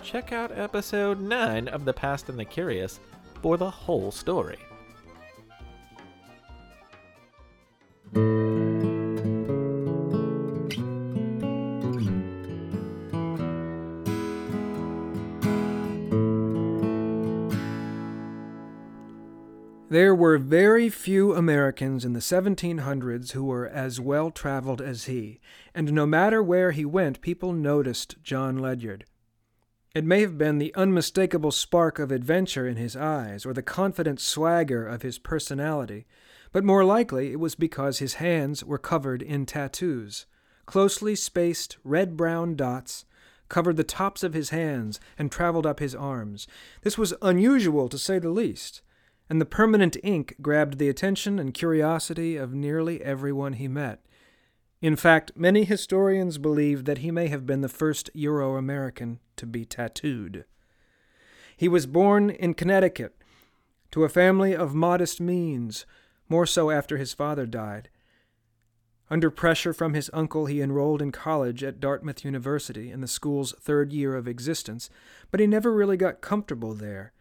Check 0.02 0.32
out 0.32 0.56
episode 0.58 1.20
9 1.20 1.68
of 1.68 1.84
The 1.84 1.92
Past 1.92 2.28
and 2.28 2.38
the 2.38 2.44
Curious 2.44 2.98
for 3.40 3.56
the 3.56 3.70
whole 3.70 4.10
story. 4.10 4.58
There 19.92 20.14
were 20.14 20.38
very 20.38 20.88
few 20.88 21.34
Americans 21.34 22.02
in 22.06 22.14
the 22.14 22.20
1700s 22.20 23.32
who 23.32 23.44
were 23.44 23.68
as 23.68 24.00
well 24.00 24.30
traveled 24.30 24.80
as 24.80 25.04
he, 25.04 25.38
and 25.74 25.92
no 25.92 26.06
matter 26.06 26.42
where 26.42 26.70
he 26.70 26.86
went, 26.86 27.20
people 27.20 27.52
noticed 27.52 28.16
John 28.22 28.56
Ledyard. 28.56 29.04
It 29.94 30.06
may 30.06 30.22
have 30.22 30.38
been 30.38 30.56
the 30.56 30.74
unmistakable 30.74 31.50
spark 31.50 31.98
of 31.98 32.10
adventure 32.10 32.66
in 32.66 32.78
his 32.78 32.96
eyes, 32.96 33.44
or 33.44 33.52
the 33.52 33.62
confident 33.62 34.18
swagger 34.18 34.88
of 34.88 35.02
his 35.02 35.18
personality, 35.18 36.06
but 36.52 36.64
more 36.64 36.86
likely 36.86 37.30
it 37.30 37.38
was 37.38 37.54
because 37.54 37.98
his 37.98 38.14
hands 38.14 38.64
were 38.64 38.78
covered 38.78 39.20
in 39.20 39.44
tattoos. 39.44 40.24
Closely 40.64 41.14
spaced 41.14 41.76
red 41.84 42.16
brown 42.16 42.56
dots 42.56 43.04
covered 43.50 43.76
the 43.76 43.84
tops 43.84 44.22
of 44.22 44.32
his 44.32 44.48
hands 44.48 44.98
and 45.18 45.30
traveled 45.30 45.66
up 45.66 45.80
his 45.80 45.94
arms. 45.94 46.46
This 46.80 46.96
was 46.96 47.12
unusual, 47.20 47.90
to 47.90 47.98
say 47.98 48.18
the 48.18 48.30
least 48.30 48.80
and 49.28 49.40
the 49.40 49.46
permanent 49.46 49.96
ink 50.02 50.36
grabbed 50.42 50.78
the 50.78 50.88
attention 50.88 51.38
and 51.38 51.54
curiosity 51.54 52.36
of 52.36 52.54
nearly 52.54 53.02
everyone 53.02 53.54
he 53.54 53.68
met. 53.68 54.00
In 54.80 54.96
fact, 54.96 55.32
many 55.36 55.64
historians 55.64 56.38
believe 56.38 56.84
that 56.84 56.98
he 56.98 57.10
may 57.10 57.28
have 57.28 57.46
been 57.46 57.60
the 57.60 57.68
first 57.68 58.10
Euro 58.14 58.56
American 58.56 59.20
to 59.36 59.46
be 59.46 59.64
tattooed. 59.64 60.44
He 61.56 61.68
was 61.68 61.86
born 61.86 62.30
in 62.30 62.54
Connecticut 62.54 63.16
to 63.92 64.04
a 64.04 64.08
family 64.08 64.56
of 64.56 64.74
modest 64.74 65.20
means, 65.20 65.86
more 66.28 66.46
so 66.46 66.70
after 66.70 66.96
his 66.96 67.12
father 67.12 67.46
died. 67.46 67.90
Under 69.08 69.30
pressure 69.30 69.72
from 69.72 69.94
his 69.94 70.10
uncle, 70.12 70.46
he 70.46 70.62
enrolled 70.62 71.02
in 71.02 71.12
college 71.12 71.62
at 71.62 71.80
Dartmouth 71.80 72.24
University 72.24 72.90
in 72.90 73.02
the 73.02 73.06
school's 73.06 73.52
third 73.60 73.92
year 73.92 74.16
of 74.16 74.26
existence, 74.26 74.88
but 75.30 75.38
he 75.38 75.46
never 75.46 75.72
really 75.72 75.98
got 75.98 76.22
comfortable 76.22 76.74
there. 76.74 77.12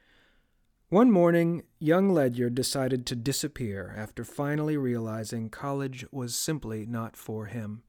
One 0.91 1.10
morning, 1.10 1.63
young 1.79 2.10
Ledyard 2.10 2.53
decided 2.53 3.05
to 3.05 3.15
disappear 3.15 3.95
after 3.95 4.25
finally 4.25 4.75
realizing 4.75 5.50
college 5.50 6.05
was 6.12 6.36
simply 6.36 6.86
not 6.86 7.15
for 7.15 7.45
him. 7.45 7.83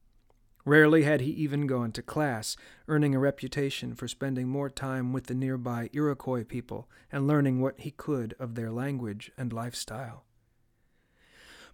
Rarely 0.63 1.03
had 1.03 1.19
he 1.19 1.31
even 1.31 1.67
gone 1.67 1.91
to 1.91 2.01
class, 2.01 2.55
earning 2.87 3.13
a 3.13 3.19
reputation 3.19 3.93
for 3.93 4.07
spending 4.07 4.47
more 4.47 4.69
time 4.69 5.11
with 5.11 5.25
the 5.25 5.33
nearby 5.33 5.89
Iroquois 5.91 6.45
people 6.45 6.89
and 7.11 7.27
learning 7.27 7.59
what 7.59 7.77
he 7.81 7.91
could 7.91 8.35
of 8.39 8.55
their 8.55 8.71
language 8.71 9.33
and 9.37 9.51
lifestyle. 9.51 10.23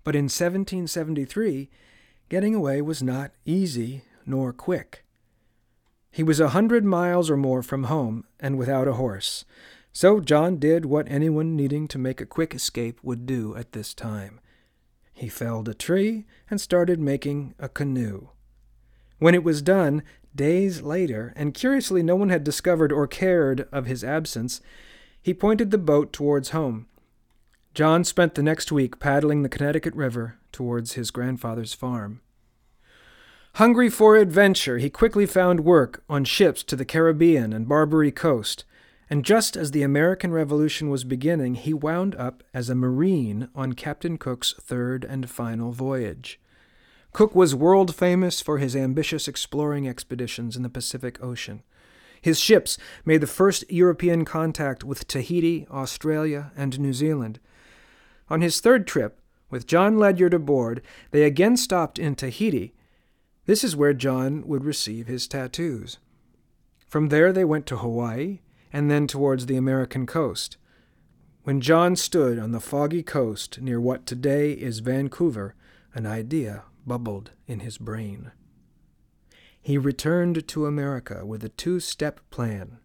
But 0.04 0.16
in 0.16 0.24
1773, 0.24 1.70
getting 2.30 2.56
away 2.56 2.82
was 2.82 3.04
not 3.04 3.34
easy 3.46 4.02
nor 4.26 4.52
quick. 4.52 5.06
He 6.10 6.24
was 6.24 6.40
a 6.40 6.50
hundred 6.50 6.86
miles 6.86 7.30
or 7.30 7.38
more 7.38 7.62
from 7.62 7.84
home 7.84 8.26
and 8.40 8.58
without 8.58 8.88
a 8.88 8.94
horse, 8.94 9.46
so 9.92 10.20
John 10.20 10.58
did 10.58 10.86
what 10.86 11.10
anyone 11.10 11.56
needing 11.56 11.88
to 11.90 11.98
make 11.98 12.22
a 12.22 12.26
quick 12.26 12.54
escape 12.54 13.00
would 13.04 13.26
do 13.26 13.56
at 13.56 13.72
this 13.72 13.94
time. 13.94 14.40
He 15.14 15.28
felled 15.28 15.68
a 15.68 15.74
tree 15.74 16.26
and 16.50 16.62
started 16.62 17.00
making 17.00 17.54
a 17.60 17.68
canoe. 17.68 18.30
When 19.18 19.36
it 19.36 19.44
was 19.44 19.62
done, 19.62 20.04
days 20.34 20.82
later, 20.82 21.34
and 21.36 21.54
curiously 21.54 22.02
no 22.02 22.16
one 22.16 22.30
had 22.30 22.44
discovered 22.44 22.92
or 22.92 23.08
cared 23.08 23.68
of 23.72 23.86
his 23.86 24.04
absence, 24.04 24.62
he 25.22 25.34
pointed 25.34 25.72
the 25.72 25.78
boat 25.78 26.14
towards 26.14 26.50
home. 26.50 26.88
John 27.74 28.04
spent 28.04 28.36
the 28.36 28.44
next 28.44 28.72
week 28.72 29.00
paddling 29.00 29.44
the 29.44 29.50
Connecticut 29.50 29.94
River 29.96 30.38
towards 30.52 30.94
his 30.94 31.12
grandfather's 31.12 31.74
farm. 31.74 32.22
Hungry 33.56 33.90
for 33.90 34.16
adventure, 34.16 34.78
he 34.78 34.90
quickly 34.90 35.26
found 35.26 35.62
work 35.62 36.04
on 36.08 36.24
ships 36.24 36.64
to 36.64 36.76
the 36.76 36.86
Caribbean 36.86 37.52
and 37.52 37.68
Barbary 37.68 38.12
coast, 38.12 38.64
and 39.10 39.26
just 39.26 39.58
as 39.58 39.72
the 39.72 39.82
American 39.82 40.32
Revolution 40.32 40.90
was 40.90 41.04
beginning, 41.04 41.56
he 41.56 41.74
wound 41.74 42.14
up 42.16 42.44
as 42.54 42.70
a 42.70 42.76
Marine 42.76 43.50
on 43.56 43.74
Captain 43.74 44.18
Cook's 44.18 44.54
third 44.62 45.04
and 45.04 45.30
final 45.30 45.72
voyage. 45.72 46.40
Cook 47.12 47.34
was 47.34 47.56
world 47.56 47.96
famous 47.96 48.40
for 48.40 48.60
his 48.60 48.76
ambitious 48.76 49.28
exploring 49.28 49.88
expeditions 49.88 50.56
in 50.56 50.62
the 50.62 50.70
Pacific 50.70 51.22
Ocean. 51.24 51.64
His 52.22 52.40
ships 52.40 52.78
made 53.04 53.22
the 53.22 53.28
first 53.28 53.64
European 53.72 54.26
contact 54.26 54.84
with 54.84 55.08
Tahiti, 55.08 55.66
Australia, 55.72 56.52
and 56.56 56.80
New 56.80 56.94
Zealand. 56.94 57.40
On 58.30 58.42
his 58.42 58.62
third 58.62 58.86
trip, 58.86 59.20
with 59.50 59.66
John 59.66 59.98
Ledyard 59.98 60.36
aboard, 60.36 60.84
they 61.10 61.24
again 61.24 61.58
stopped 61.58 61.98
in 61.98 62.14
Tahiti. 62.14 62.76
This 63.48 63.64
is 63.64 63.76
where 63.76 63.94
John 63.94 64.46
would 64.46 64.64
receive 64.64 65.08
his 65.08 65.28
tattoos. 65.28 65.98
From 66.88 67.10
there 67.10 67.34
they 67.34 67.46
went 67.46 67.66
to 67.68 67.78
Hawaii 67.78 68.42
and 68.72 68.90
then 68.90 69.08
towards 69.08 69.46
the 69.46 69.58
American 69.58 70.06
coast. 70.06 70.58
When 71.44 71.62
John 71.62 71.96
stood 71.96 72.38
on 72.38 72.52
the 72.52 72.60
foggy 72.60 73.04
coast 73.04 73.62
near 73.62 73.80
what 73.80 74.06
today 74.06 74.52
is 74.52 74.80
Vancouver, 74.80 75.56
an 75.94 76.06
idea 76.06 76.64
bubbled 76.86 77.32
in 77.48 77.62
his 77.62 77.78
brain. 77.78 78.32
He 79.62 79.78
returned 79.78 80.48
to 80.48 80.66
America 80.66 81.26
with 81.26 81.44
a 81.44 81.50
two 81.50 81.80
step 81.80 82.20
plan. 82.30 82.80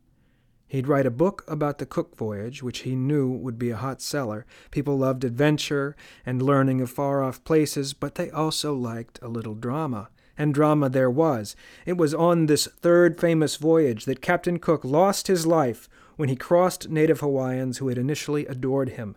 He'd 0.67 0.89
write 0.89 1.07
a 1.07 1.11
book 1.11 1.45
about 1.47 1.79
the 1.79 1.87
Cook 1.87 2.17
voyage, 2.17 2.63
which 2.63 2.81
he 2.81 2.97
knew 2.97 3.31
would 3.31 3.59
be 3.59 3.71
a 3.71 3.77
hot 3.77 4.01
seller. 4.01 4.45
People 4.71 4.99
loved 4.99 5.25
adventure 5.25 5.95
and 6.27 6.43
learning 6.43 6.81
of 6.81 6.91
far 6.91 7.23
off 7.23 7.45
places, 7.45 7.93
but 7.93 8.17
they 8.17 8.31
also 8.31 8.75
liked 8.75 9.19
a 9.23 9.29
little 9.29 9.55
drama. 9.55 10.09
And 10.37 10.53
drama 10.53 10.89
there 10.89 11.11
was. 11.11 11.55
It 11.87 11.97
was 11.97 12.13
on 12.15 12.47
this 12.47 12.67
third 12.67 13.21
famous 13.21 13.57
voyage 13.57 14.05
that 14.05 14.21
Captain 14.21 14.59
Cook 14.59 14.85
lost 14.85 15.29
his 15.29 15.47
life 15.47 15.89
when 16.17 16.29
he 16.29 16.37
crossed 16.37 16.89
native 16.89 17.21
Hawaiians 17.21 17.79
who 17.79 17.89
had 17.89 17.99
initially 17.99 18.47
adored 18.47 18.91
him. 18.91 19.17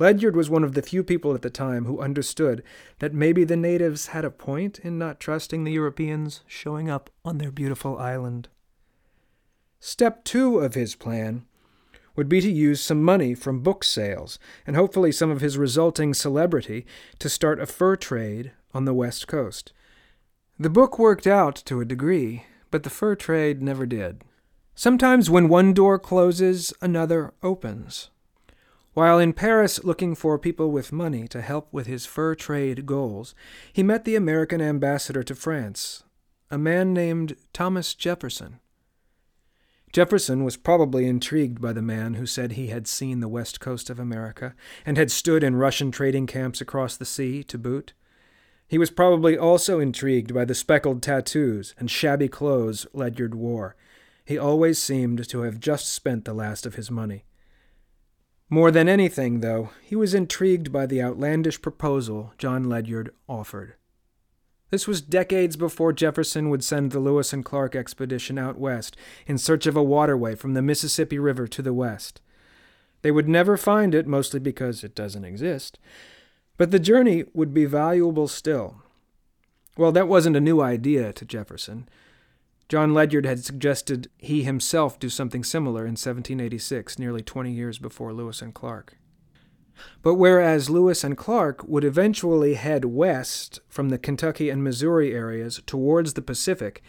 Ledyard 0.00 0.34
was 0.34 0.48
one 0.48 0.64
of 0.64 0.72
the 0.72 0.80
few 0.80 1.04
people 1.04 1.34
at 1.34 1.42
the 1.42 1.50
time 1.50 1.84
who 1.84 2.00
understood 2.00 2.62
that 3.00 3.12
maybe 3.12 3.44
the 3.44 3.56
natives 3.56 4.08
had 4.08 4.24
a 4.24 4.30
point 4.30 4.78
in 4.78 4.96
not 4.96 5.20
trusting 5.20 5.64
the 5.64 5.72
Europeans 5.72 6.40
showing 6.46 6.88
up 6.88 7.10
on 7.22 7.36
their 7.36 7.50
beautiful 7.50 7.98
island. 7.98 8.48
Step 9.78 10.24
two 10.24 10.58
of 10.58 10.74
his 10.74 10.94
plan 10.94 11.44
would 12.16 12.30
be 12.30 12.40
to 12.40 12.50
use 12.50 12.80
some 12.80 13.02
money 13.02 13.34
from 13.34 13.62
book 13.62 13.84
sales 13.84 14.38
and 14.66 14.74
hopefully 14.74 15.12
some 15.12 15.30
of 15.30 15.42
his 15.42 15.58
resulting 15.58 16.14
celebrity 16.14 16.86
to 17.18 17.28
start 17.28 17.60
a 17.60 17.66
fur 17.66 17.94
trade 17.94 18.52
on 18.72 18.86
the 18.86 18.94
west 18.94 19.28
coast. 19.28 19.72
The 20.60 20.68
book 20.68 20.98
worked 20.98 21.26
out 21.26 21.56
to 21.64 21.80
a 21.80 21.86
degree, 21.86 22.44
but 22.70 22.82
the 22.82 22.90
fur 22.90 23.14
trade 23.14 23.62
never 23.62 23.86
did. 23.86 24.20
Sometimes 24.74 25.30
when 25.30 25.48
one 25.48 25.72
door 25.72 25.98
closes, 25.98 26.74
another 26.82 27.32
opens. 27.42 28.10
While 28.92 29.18
in 29.18 29.32
Paris 29.32 29.82
looking 29.84 30.14
for 30.14 30.38
people 30.38 30.70
with 30.70 30.92
money 30.92 31.26
to 31.28 31.40
help 31.40 31.72
with 31.72 31.86
his 31.86 32.04
fur 32.04 32.34
trade 32.34 32.84
goals, 32.84 33.34
he 33.72 33.82
met 33.82 34.04
the 34.04 34.16
American 34.16 34.60
ambassador 34.60 35.22
to 35.22 35.34
France, 35.34 36.02
a 36.50 36.58
man 36.58 36.92
named 36.92 37.36
Thomas 37.54 37.94
Jefferson. 37.94 38.60
Jefferson 39.94 40.44
was 40.44 40.58
probably 40.58 41.06
intrigued 41.06 41.62
by 41.62 41.72
the 41.72 41.80
man 41.80 42.14
who 42.14 42.26
said 42.26 42.52
he 42.52 42.66
had 42.66 42.86
seen 42.86 43.20
the 43.20 43.28
west 43.28 43.60
coast 43.60 43.88
of 43.88 43.98
America 43.98 44.54
and 44.84 44.98
had 44.98 45.10
stood 45.10 45.42
in 45.42 45.56
Russian 45.56 45.90
trading 45.90 46.26
camps 46.26 46.60
across 46.60 46.98
the 46.98 47.06
sea 47.06 47.42
to 47.44 47.56
boot. 47.56 47.94
He 48.70 48.78
was 48.78 48.92
probably 48.92 49.36
also 49.36 49.80
intrigued 49.80 50.32
by 50.32 50.44
the 50.44 50.54
speckled 50.54 51.02
tattoos 51.02 51.74
and 51.76 51.90
shabby 51.90 52.28
clothes 52.28 52.86
Ledyard 52.92 53.34
wore. 53.34 53.74
He 54.24 54.38
always 54.38 54.80
seemed 54.80 55.28
to 55.28 55.40
have 55.40 55.58
just 55.58 55.92
spent 55.92 56.24
the 56.24 56.32
last 56.32 56.66
of 56.66 56.76
his 56.76 56.88
money. 56.88 57.24
More 58.48 58.70
than 58.70 58.88
anything, 58.88 59.40
though, 59.40 59.70
he 59.82 59.96
was 59.96 60.14
intrigued 60.14 60.70
by 60.70 60.86
the 60.86 61.02
outlandish 61.02 61.60
proposal 61.60 62.32
John 62.38 62.68
Ledyard 62.68 63.12
offered. 63.28 63.74
This 64.70 64.86
was 64.86 65.00
decades 65.00 65.56
before 65.56 65.92
Jefferson 65.92 66.48
would 66.48 66.62
send 66.62 66.92
the 66.92 67.00
Lewis 67.00 67.32
and 67.32 67.44
Clark 67.44 67.74
expedition 67.74 68.38
out 68.38 68.56
west 68.56 68.96
in 69.26 69.36
search 69.36 69.66
of 69.66 69.74
a 69.74 69.82
waterway 69.82 70.36
from 70.36 70.54
the 70.54 70.62
Mississippi 70.62 71.18
River 71.18 71.48
to 71.48 71.60
the 71.60 71.74
west. 71.74 72.20
They 73.02 73.10
would 73.10 73.28
never 73.28 73.56
find 73.56 73.96
it, 73.96 74.06
mostly 74.06 74.38
because 74.38 74.84
it 74.84 74.94
doesn't 74.94 75.24
exist, 75.24 75.80
but 76.60 76.72
the 76.72 76.78
journey 76.78 77.24
would 77.32 77.54
be 77.54 77.64
valuable 77.64 78.28
still. 78.28 78.82
Well, 79.78 79.92
that 79.92 80.08
wasn't 80.08 80.36
a 80.36 80.42
new 80.42 80.60
idea 80.60 81.10
to 81.10 81.24
Jefferson. 81.24 81.88
John 82.68 82.92
Ledyard 82.92 83.24
had 83.24 83.42
suggested 83.42 84.10
he 84.18 84.42
himself 84.42 84.98
do 84.98 85.08
something 85.08 85.42
similar 85.42 85.84
in 85.84 85.92
1786, 85.92 86.98
nearly 86.98 87.22
20 87.22 87.50
years 87.50 87.78
before 87.78 88.12
Lewis 88.12 88.42
and 88.42 88.52
Clark. 88.52 88.98
But 90.02 90.16
whereas 90.16 90.68
Lewis 90.68 91.02
and 91.02 91.16
Clark 91.16 91.66
would 91.66 91.82
eventually 91.82 92.52
head 92.52 92.84
west 92.84 93.60
from 93.70 93.88
the 93.88 93.96
Kentucky 93.96 94.50
and 94.50 94.62
Missouri 94.62 95.14
areas 95.14 95.62
towards 95.64 96.12
the 96.12 96.20
Pacific, 96.20 96.82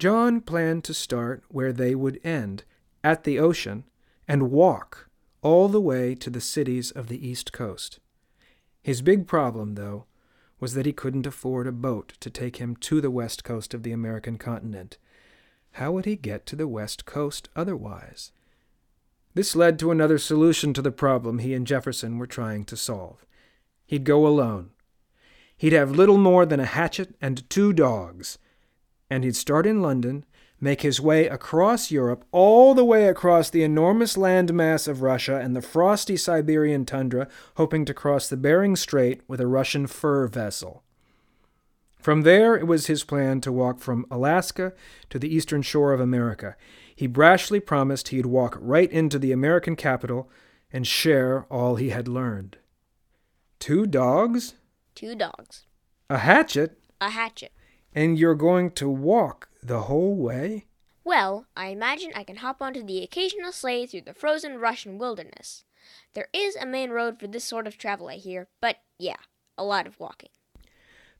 John 0.00 0.40
planned 0.40 0.82
to 0.82 0.94
start 0.94 1.44
where 1.46 1.72
they 1.72 1.94
would 1.94 2.18
end, 2.24 2.64
at 3.04 3.22
the 3.22 3.38
ocean, 3.38 3.84
and 4.26 4.50
walk 4.50 5.08
all 5.42 5.68
the 5.68 5.80
way 5.80 6.16
to 6.16 6.28
the 6.28 6.40
cities 6.40 6.90
of 6.90 7.06
the 7.06 7.24
East 7.24 7.52
Coast. 7.52 8.00
His 8.82 9.00
big 9.02 9.26
problem, 9.26 9.74
though, 9.76 10.06
was 10.58 10.74
that 10.74 10.86
he 10.86 10.92
couldn't 10.92 11.26
afford 11.26 11.66
a 11.66 11.72
boat 11.72 12.14
to 12.20 12.30
take 12.30 12.56
him 12.56 12.76
to 12.76 13.00
the 13.00 13.10
west 13.10 13.44
coast 13.44 13.74
of 13.74 13.82
the 13.82 13.92
American 13.92 14.38
continent. 14.38 14.98
How 15.72 15.92
would 15.92 16.04
he 16.04 16.16
get 16.16 16.46
to 16.46 16.56
the 16.56 16.68
west 16.68 17.04
coast 17.04 17.48
otherwise? 17.56 18.32
This 19.34 19.56
led 19.56 19.78
to 19.78 19.90
another 19.90 20.18
solution 20.18 20.74
to 20.74 20.82
the 20.82 20.92
problem 20.92 21.38
he 21.38 21.54
and 21.54 21.66
Jefferson 21.66 22.18
were 22.18 22.26
trying 22.26 22.64
to 22.66 22.76
solve. 22.76 23.24
He'd 23.86 24.04
go 24.04 24.26
alone. 24.26 24.70
He'd 25.56 25.72
have 25.72 25.92
little 25.92 26.18
more 26.18 26.44
than 26.44 26.60
a 26.60 26.64
hatchet 26.66 27.14
and 27.20 27.48
two 27.48 27.72
dogs, 27.72 28.38
and 29.08 29.24
he'd 29.24 29.36
start 29.36 29.66
in 29.66 29.80
London, 29.80 30.24
make 30.62 30.82
his 30.82 31.00
way 31.00 31.26
across 31.26 31.90
Europe, 31.90 32.24
all 32.30 32.72
the 32.72 32.84
way 32.84 33.08
across 33.08 33.50
the 33.50 33.64
enormous 33.64 34.16
landmass 34.16 34.86
of 34.86 35.02
Russia 35.02 35.40
and 35.40 35.56
the 35.56 35.60
frosty 35.60 36.16
Siberian 36.16 36.86
tundra, 36.86 37.26
hoping 37.56 37.84
to 37.84 37.92
cross 37.92 38.28
the 38.28 38.36
Bering 38.36 38.76
Strait 38.76 39.22
with 39.26 39.40
a 39.40 39.46
Russian 39.48 39.88
fur 39.88 40.28
vessel. 40.28 40.84
From 41.98 42.22
there, 42.22 42.54
it 42.54 42.68
was 42.68 42.86
his 42.86 43.02
plan 43.02 43.40
to 43.40 43.50
walk 43.50 43.80
from 43.80 44.06
Alaska 44.08 44.72
to 45.10 45.18
the 45.18 45.34
eastern 45.34 45.62
shore 45.62 45.92
of 45.92 46.00
America. 46.00 46.56
He 46.94 47.08
brashly 47.08 47.64
promised 47.64 48.08
he'd 48.08 48.26
walk 48.26 48.56
right 48.60 48.90
into 48.90 49.18
the 49.18 49.32
American 49.32 49.74
capital 49.74 50.30
and 50.72 50.86
share 50.86 51.44
all 51.50 51.74
he 51.74 51.90
had 51.90 52.06
learned. 52.06 52.56
Two 53.58 53.84
dogs? 53.86 54.54
Two 54.94 55.16
dogs. 55.16 55.66
A 56.08 56.18
hatchet? 56.18 56.78
A 57.00 57.10
hatchet. 57.10 57.52
And 57.92 58.16
you're 58.16 58.36
going 58.36 58.70
to 58.72 58.88
walk 58.88 59.48
the 59.62 59.82
whole 59.82 60.16
way? 60.16 60.66
Well, 61.04 61.46
I 61.56 61.68
imagine 61.68 62.12
I 62.14 62.24
can 62.24 62.36
hop 62.36 62.60
onto 62.60 62.82
the 62.82 63.02
occasional 63.02 63.52
sleigh 63.52 63.86
through 63.86 64.02
the 64.02 64.14
frozen 64.14 64.58
Russian 64.58 64.98
wilderness. 64.98 65.64
There 66.14 66.28
is 66.32 66.56
a 66.56 66.66
main 66.66 66.90
road 66.90 67.18
for 67.18 67.26
this 67.26 67.44
sort 67.44 67.66
of 67.66 67.76
travel, 67.76 68.08
I 68.08 68.16
hear, 68.16 68.48
but 68.60 68.76
yeah, 68.98 69.16
a 69.58 69.64
lot 69.64 69.86
of 69.86 69.98
walking. 69.98 70.30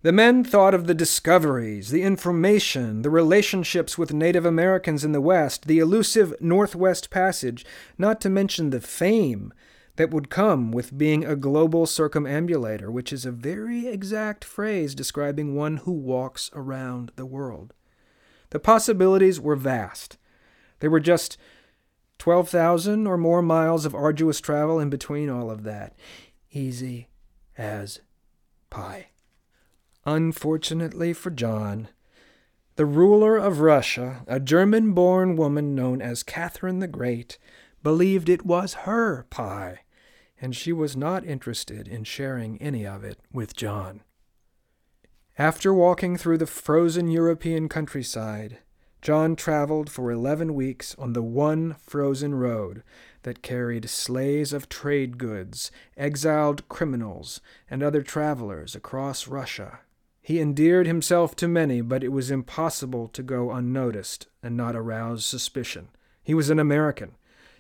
The 0.03 0.13
men 0.13 0.43
thought 0.43 0.75
of 0.75 0.89
the 0.89 0.95
discoveries, 0.95 1.91
the 1.91 2.03
information, 2.03 3.03
the 3.03 3.11
relationships 3.11 3.97
with 3.97 4.13
Native 4.13 4.45
Americans 4.45 5.05
in 5.05 5.13
the 5.13 5.21
West, 5.21 5.69
the 5.69 5.79
elusive 5.79 6.35
Northwest 6.41 7.09
Passage, 7.09 7.65
not 7.97 8.21
to 8.21 8.29
mention 8.29 8.71
the 8.71 8.81
fame 8.81 9.53
that 9.97 10.11
would 10.11 10.31
come 10.31 10.73
with 10.73 10.99
being 10.99 11.25
a 11.25 11.37
global 11.37 11.87
circumambulator, 11.87 12.91
which 12.91 13.13
is 13.13 13.25
a 13.25 13.31
very 13.31 13.87
exact 13.87 14.45
phrase 14.45 14.95
describing 14.95 15.55
one 15.55 15.79
who 15.79 15.93
walks 15.93 16.51
around 16.53 17.13
the 17.15 17.27
world. 17.27 17.73
The 18.53 18.61
possibilities 18.61 19.41
were 19.41 19.57
vast. 19.57 20.19
There 20.81 20.91
were 20.91 21.01
just 21.01 21.39
12,000 22.19 23.07
or 23.07 23.17
more 23.17 23.41
miles 23.41 23.87
of 23.87 23.95
arduous 23.95 24.43
travel 24.43 24.79
in 24.79 24.91
between 24.91 25.31
all 25.31 25.51
of 25.51 25.63
that. 25.63 25.97
Easy 26.51 27.09
as 27.57 28.01
pie. 28.69 29.07
Unfortunately 30.05 31.15
for 31.15 31.31
John, 31.31 31.89
the 32.77 32.85
ruler 32.85 33.39
of 33.39 33.61
Russia, 33.61 34.23
a 34.27 34.39
German 34.39 34.93
born 34.93 35.35
woman 35.35 35.75
known 35.75 36.03
as 36.03 36.23
Catherine 36.23 36.81
the 36.81 36.87
Great, 36.87 37.39
believed 37.83 38.29
it 38.29 38.45
was 38.45 38.75
her 38.85 39.25
pie, 39.31 39.81
and 40.39 40.55
she 40.55 40.75
was 40.75 40.95
not 40.95 41.25
interested 41.25 41.89
in 41.89 42.05
sharing 42.05 42.61
any 42.61 42.87
of 42.87 43.03
it 43.03 43.19
with 43.33 43.57
John. 43.57 44.03
After 45.39 45.73
walking 45.73 46.19
through 46.19 46.39
the 46.39 46.47
frozen 46.47 47.09
European 47.09 47.67
countryside, 47.69 48.59
John 49.01 49.35
traveled 49.35 49.91
for 49.91 50.11
eleven 50.11 50.55
weeks 50.55 50.95
on 50.99 51.15
the 51.15 51.23
one 51.23 51.77
frozen 51.81 52.35
road 52.35 52.83
that 53.23 53.43
carried 53.43 53.89
sleighs 53.89 54.53
of 54.53 54.69
trade 54.69 55.17
goods, 55.17 55.71
exiled 55.97 56.69
criminals, 56.69 57.41
and 57.71 57.83
other 57.83 58.03
travelers 58.03 58.75
across 58.75 59.27
Russia. 59.27 59.81
He 60.21 60.39
endeared 60.39 60.87
himself 60.87 61.35
to 61.37 61.49
many, 61.49 61.81
but 61.81 62.05
it 62.05 62.13
was 62.13 62.31
impossible 62.31 63.09
to 63.09 63.23
go 63.23 63.51
unnoticed 63.53 64.27
and 64.43 64.55
not 64.55 64.77
arouse 64.77 65.25
suspicion. 65.25 65.89
He 66.23 66.35
was 66.35 66.51
an 66.51 66.59
American, 66.59 67.17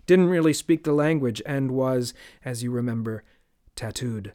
didn't 0.07 0.29
really 0.29 0.53
speak 0.53 0.85
the 0.85 0.93
language, 0.93 1.41
and 1.47 1.71
was, 1.71 2.13
as 2.45 2.63
you 2.63 2.71
remember, 2.71 3.25
tattooed. 3.75 4.35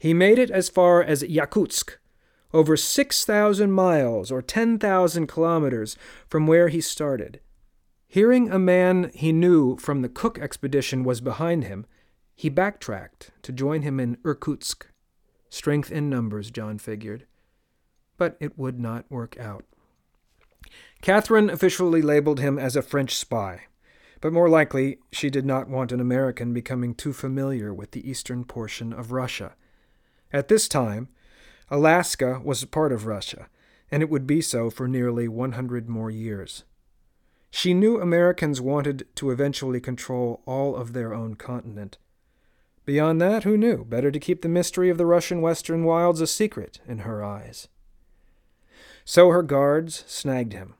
He 0.00 0.14
made 0.14 0.38
it 0.38 0.50
as 0.50 0.70
far 0.70 1.02
as 1.02 1.22
Yakutsk, 1.22 1.98
over 2.54 2.74
6,000 2.74 3.70
miles 3.70 4.32
or 4.32 4.40
10,000 4.40 5.26
kilometers 5.26 5.94
from 6.26 6.46
where 6.46 6.68
he 6.68 6.80
started. 6.80 7.40
Hearing 8.08 8.50
a 8.50 8.58
man 8.58 9.10
he 9.14 9.30
knew 9.30 9.76
from 9.76 10.00
the 10.00 10.08
Cook 10.08 10.38
expedition 10.38 11.04
was 11.04 11.20
behind 11.20 11.64
him, 11.64 11.84
he 12.34 12.48
backtracked 12.48 13.30
to 13.42 13.52
join 13.52 13.82
him 13.82 14.00
in 14.00 14.16
Irkutsk. 14.24 14.86
Strength 15.50 15.92
in 15.92 16.08
numbers, 16.08 16.50
John 16.50 16.78
figured. 16.78 17.26
But 18.16 18.38
it 18.40 18.58
would 18.58 18.80
not 18.80 19.04
work 19.10 19.38
out. 19.38 19.66
Catherine 21.02 21.50
officially 21.50 22.00
labeled 22.00 22.40
him 22.40 22.58
as 22.58 22.74
a 22.74 22.80
French 22.82 23.16
spy, 23.16 23.64
but 24.22 24.32
more 24.32 24.48
likely 24.48 24.98
she 25.12 25.28
did 25.28 25.44
not 25.44 25.68
want 25.68 25.92
an 25.92 26.00
American 26.00 26.54
becoming 26.54 26.94
too 26.94 27.12
familiar 27.12 27.74
with 27.74 27.90
the 27.90 28.08
eastern 28.08 28.44
portion 28.44 28.94
of 28.94 29.12
Russia. 29.12 29.56
At 30.32 30.48
this 30.48 30.68
time, 30.68 31.08
Alaska 31.70 32.40
was 32.44 32.62
a 32.62 32.66
part 32.66 32.92
of 32.92 33.06
Russia, 33.06 33.48
and 33.90 34.02
it 34.02 34.10
would 34.10 34.26
be 34.26 34.40
so 34.40 34.70
for 34.70 34.88
nearly 34.88 35.28
100 35.28 35.88
more 35.88 36.10
years. 36.10 36.64
She 37.50 37.74
knew 37.74 38.00
Americans 38.00 38.60
wanted 38.60 39.06
to 39.16 39.30
eventually 39.30 39.80
control 39.80 40.42
all 40.46 40.76
of 40.76 40.92
their 40.92 41.12
own 41.12 41.34
continent. 41.34 41.98
Beyond 42.84 43.20
that, 43.20 43.44
who 43.44 43.56
knew? 43.56 43.84
Better 43.84 44.10
to 44.10 44.18
keep 44.20 44.42
the 44.42 44.48
mystery 44.48 44.88
of 44.88 44.98
the 44.98 45.06
Russian 45.06 45.40
western 45.40 45.84
wilds 45.84 46.20
a 46.20 46.26
secret 46.26 46.80
in 46.88 46.98
her 46.98 47.22
eyes. 47.22 47.68
So 49.04 49.28
her 49.30 49.42
guards 49.42 50.04
snagged 50.06 50.52
him. 50.52 50.74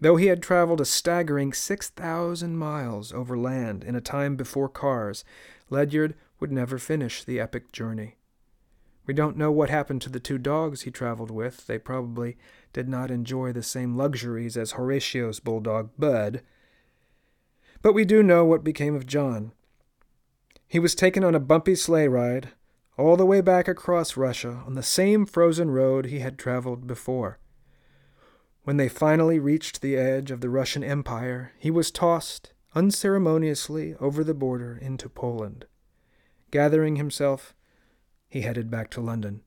Though 0.00 0.16
he 0.16 0.26
had 0.26 0.42
traveled 0.42 0.80
a 0.80 0.84
staggering 0.84 1.52
6,000 1.52 2.56
miles 2.56 3.12
over 3.12 3.36
land 3.36 3.82
in 3.84 3.94
a 3.94 4.00
time 4.00 4.36
before 4.36 4.68
cars, 4.68 5.24
Ledyard 5.70 6.14
would 6.40 6.52
never 6.52 6.78
finish 6.78 7.24
the 7.24 7.40
epic 7.40 7.72
journey. 7.72 8.17
We 9.08 9.14
don't 9.14 9.38
know 9.38 9.50
what 9.50 9.70
happened 9.70 10.02
to 10.02 10.10
the 10.10 10.20
two 10.20 10.36
dogs 10.36 10.82
he 10.82 10.90
traveled 10.90 11.30
with. 11.30 11.66
They 11.66 11.78
probably 11.78 12.36
did 12.74 12.90
not 12.90 13.10
enjoy 13.10 13.52
the 13.52 13.62
same 13.62 13.96
luxuries 13.96 14.54
as 14.54 14.72
Horatio's 14.72 15.40
bulldog, 15.40 15.88
Bud. 15.98 16.42
But 17.80 17.94
we 17.94 18.04
do 18.04 18.22
know 18.22 18.44
what 18.44 18.62
became 18.62 18.94
of 18.94 19.06
John. 19.06 19.52
He 20.66 20.78
was 20.78 20.94
taken 20.94 21.24
on 21.24 21.34
a 21.34 21.40
bumpy 21.40 21.74
sleigh 21.74 22.06
ride 22.06 22.50
all 22.98 23.16
the 23.16 23.24
way 23.24 23.40
back 23.40 23.66
across 23.66 24.18
Russia 24.18 24.62
on 24.66 24.74
the 24.74 24.82
same 24.82 25.24
frozen 25.24 25.70
road 25.70 26.04
he 26.04 26.18
had 26.18 26.38
traveled 26.38 26.86
before. 26.86 27.38
When 28.64 28.76
they 28.76 28.90
finally 28.90 29.38
reached 29.38 29.80
the 29.80 29.96
edge 29.96 30.30
of 30.30 30.42
the 30.42 30.50
Russian 30.50 30.84
Empire, 30.84 31.52
he 31.58 31.70
was 31.70 31.90
tossed 31.90 32.52
unceremoniously 32.74 33.94
over 34.00 34.22
the 34.22 34.34
border 34.34 34.76
into 34.76 35.08
Poland. 35.08 35.64
Gathering 36.50 36.96
himself, 36.96 37.54
he 38.28 38.42
headed 38.42 38.70
back 38.70 38.90
to 38.90 39.00
London. 39.00 39.40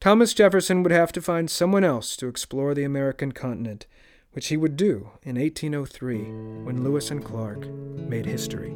Thomas 0.00 0.34
Jefferson 0.34 0.82
would 0.82 0.92
have 0.92 1.12
to 1.12 1.22
find 1.22 1.50
someone 1.50 1.84
else 1.84 2.16
to 2.16 2.28
explore 2.28 2.74
the 2.74 2.84
American 2.84 3.32
continent, 3.32 3.86
which 4.32 4.48
he 4.48 4.56
would 4.56 4.76
do 4.76 5.10
in 5.22 5.36
1803 5.36 6.18
when 6.64 6.84
Lewis 6.84 7.10
and 7.10 7.24
Clark 7.24 7.66
made 7.66 8.26
history. 8.26 8.74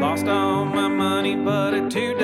Lost 0.00 0.26
all 0.26 0.64
my 0.64 0.88
money 0.88 1.36
but 1.36 1.72
a 1.72 1.88
two 1.88 2.14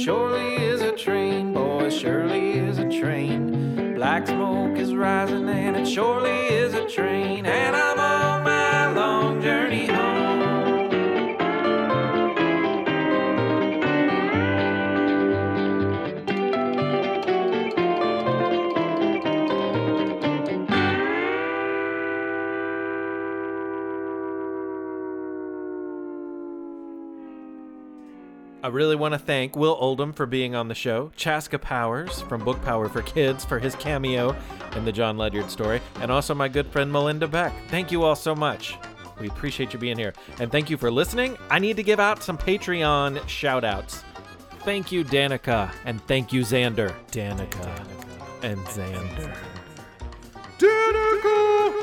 Surely 0.00 0.54
is 0.54 0.80
a 0.80 0.92
train, 0.92 1.52
boys, 1.52 1.94
surely 1.94 2.52
is 2.52 2.78
a 2.78 2.88
train. 2.88 3.94
Black 3.96 4.26
smoke 4.26 4.78
is 4.78 4.94
rising 4.94 5.46
and 5.46 5.76
it 5.76 5.86
surely 5.86 6.46
is 6.48 6.72
a 6.72 6.88
train. 6.88 7.44
Really 28.80 28.96
want 28.96 29.12
to 29.12 29.18
thank 29.18 29.54
Will 29.54 29.76
Oldham 29.78 30.10
for 30.10 30.24
being 30.24 30.54
on 30.54 30.68
the 30.68 30.74
show, 30.74 31.12
Chaska 31.14 31.58
Powers 31.58 32.22
from 32.22 32.42
Book 32.42 32.64
Power 32.64 32.88
for 32.88 33.02
Kids 33.02 33.44
for 33.44 33.58
his 33.58 33.74
cameo 33.74 34.34
in 34.74 34.86
the 34.86 34.92
John 34.92 35.18
Ledyard 35.18 35.50
story, 35.50 35.82
and 35.96 36.10
also 36.10 36.34
my 36.34 36.48
good 36.48 36.66
friend 36.68 36.90
Melinda 36.90 37.28
Beck. 37.28 37.52
Thank 37.68 37.92
you 37.92 38.04
all 38.04 38.16
so 38.16 38.34
much. 38.34 38.78
We 39.20 39.28
appreciate 39.28 39.74
you 39.74 39.78
being 39.78 39.98
here. 39.98 40.14
And 40.38 40.50
thank 40.50 40.70
you 40.70 40.78
for 40.78 40.90
listening. 40.90 41.36
I 41.50 41.58
need 41.58 41.76
to 41.76 41.82
give 41.82 42.00
out 42.00 42.22
some 42.22 42.38
Patreon 42.38 43.28
shout 43.28 43.64
outs. 43.64 44.02
Thank 44.60 44.90
you, 44.90 45.04
Danica, 45.04 45.70
and 45.84 46.02
thank 46.06 46.32
you, 46.32 46.40
Xander. 46.40 46.94
Danica 47.10 47.86
and 48.42 48.60
Xander. 48.60 49.36
Danica 50.56 51.74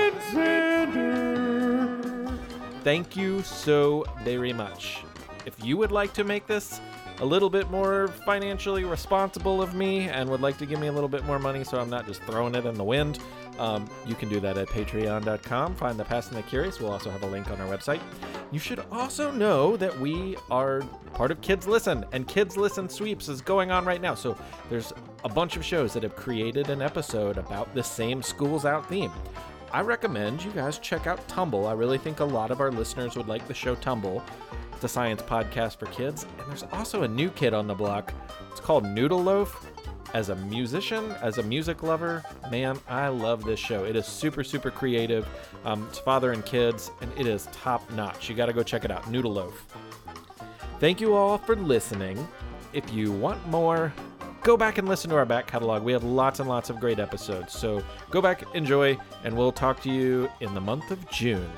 and 0.00 0.14
Xander. 0.32 2.38
Thank 2.82 3.14
you 3.14 3.42
so 3.42 4.06
very 4.24 4.54
much. 4.54 5.02
If 5.46 5.64
you 5.64 5.76
would 5.76 5.92
like 5.92 6.12
to 6.14 6.24
make 6.24 6.46
this 6.46 6.80
a 7.20 7.24
little 7.24 7.48
bit 7.48 7.70
more 7.70 8.08
financially 8.08 8.84
responsible 8.84 9.62
of 9.62 9.74
me 9.74 10.08
and 10.08 10.28
would 10.28 10.42
like 10.42 10.58
to 10.58 10.66
give 10.66 10.78
me 10.80 10.88
a 10.88 10.92
little 10.92 11.08
bit 11.08 11.24
more 11.24 11.38
money 11.38 11.64
so 11.64 11.78
I'm 11.78 11.88
not 11.88 12.06
just 12.06 12.20
throwing 12.24 12.54
it 12.54 12.66
in 12.66 12.74
the 12.74 12.84
wind, 12.84 13.20
um, 13.58 13.88
you 14.06 14.14
can 14.14 14.28
do 14.28 14.38
that 14.40 14.58
at 14.58 14.68
patreon.com. 14.68 15.76
Find 15.76 15.98
the 15.98 16.04
Past 16.04 16.30
and 16.30 16.38
the 16.38 16.42
Curious. 16.42 16.78
We'll 16.78 16.92
also 16.92 17.10
have 17.10 17.22
a 17.22 17.26
link 17.26 17.50
on 17.50 17.60
our 17.60 17.68
website. 17.68 18.00
You 18.52 18.58
should 18.58 18.80
also 18.92 19.30
know 19.30 19.76
that 19.76 19.98
we 19.98 20.36
are 20.50 20.82
part 21.14 21.30
of 21.30 21.40
Kids 21.40 21.66
Listen, 21.66 22.04
and 22.12 22.28
Kids 22.28 22.56
Listen 22.56 22.88
Sweeps 22.88 23.28
is 23.28 23.40
going 23.40 23.70
on 23.70 23.84
right 23.84 24.00
now. 24.00 24.14
So 24.14 24.36
there's 24.68 24.92
a 25.24 25.28
bunch 25.28 25.56
of 25.56 25.64
shows 25.64 25.94
that 25.94 26.02
have 26.02 26.16
created 26.16 26.68
an 26.68 26.82
episode 26.82 27.38
about 27.38 27.72
the 27.74 27.82
same 27.82 28.22
Schools 28.22 28.64
Out 28.64 28.88
theme. 28.88 29.12
I 29.72 29.80
recommend 29.80 30.44
you 30.44 30.50
guys 30.52 30.78
check 30.78 31.06
out 31.06 31.26
Tumble. 31.28 31.66
I 31.66 31.72
really 31.72 31.98
think 31.98 32.20
a 32.20 32.24
lot 32.24 32.50
of 32.50 32.60
our 32.60 32.70
listeners 32.70 33.16
would 33.16 33.28
like 33.28 33.46
the 33.48 33.54
show 33.54 33.74
Tumble. 33.74 34.22
It's 34.76 34.84
a 34.84 34.88
science 34.88 35.22
podcast 35.22 35.78
for 35.78 35.86
kids. 35.86 36.26
And 36.38 36.48
there's 36.48 36.64
also 36.70 37.02
a 37.02 37.08
new 37.08 37.30
kid 37.30 37.54
on 37.54 37.66
the 37.66 37.74
block. 37.74 38.12
It's 38.50 38.60
called 38.60 38.84
Noodle 38.84 39.22
Loaf. 39.22 39.72
As 40.12 40.28
a 40.28 40.36
musician, 40.36 41.12
as 41.22 41.38
a 41.38 41.42
music 41.42 41.82
lover, 41.82 42.22
man, 42.50 42.78
I 42.86 43.08
love 43.08 43.42
this 43.42 43.58
show. 43.58 43.84
It 43.84 43.96
is 43.96 44.04
super, 44.04 44.44
super 44.44 44.70
creative. 44.70 45.26
Um, 45.64 45.86
it's 45.88 45.98
father 45.98 46.32
and 46.32 46.44
kids, 46.44 46.90
and 47.00 47.10
it 47.18 47.26
is 47.26 47.48
top 47.52 47.90
notch. 47.92 48.28
You 48.28 48.34
got 48.34 48.46
to 48.46 48.52
go 48.52 48.62
check 48.62 48.84
it 48.84 48.90
out. 48.90 49.10
Noodle 49.10 49.32
Loaf. 49.32 49.66
Thank 50.78 51.00
you 51.00 51.14
all 51.14 51.38
for 51.38 51.56
listening. 51.56 52.28
If 52.74 52.92
you 52.92 53.12
want 53.12 53.46
more, 53.48 53.94
go 54.42 54.58
back 54.58 54.76
and 54.76 54.86
listen 54.86 55.08
to 55.08 55.16
our 55.16 55.24
back 55.24 55.46
catalog. 55.46 55.84
We 55.84 55.92
have 55.92 56.04
lots 56.04 56.38
and 56.38 56.48
lots 56.50 56.68
of 56.68 56.80
great 56.80 56.98
episodes. 56.98 57.54
So 57.54 57.82
go 58.10 58.20
back, 58.20 58.44
enjoy, 58.54 58.98
and 59.24 59.34
we'll 59.34 59.52
talk 59.52 59.80
to 59.84 59.90
you 59.90 60.30
in 60.40 60.52
the 60.52 60.60
month 60.60 60.90
of 60.90 61.10
June. 61.10 61.50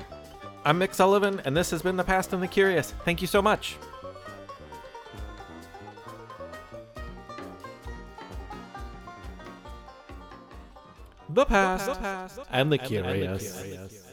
I'm 0.65 0.79
Mick 0.79 0.93
Sullivan, 0.93 1.41
and 1.45 1.55
this 1.55 1.71
has 1.71 1.81
been 1.81 1.97
The 1.97 2.03
Past 2.03 2.33
and 2.33 2.43
the 2.43 2.47
Curious. 2.47 2.93
Thank 3.05 3.21
you 3.21 3.27
so 3.27 3.41
much. 3.41 3.77
the 11.29 11.45
past, 11.45 12.39
and 12.49 12.71
the 12.71 12.77
curious. 12.77 14.08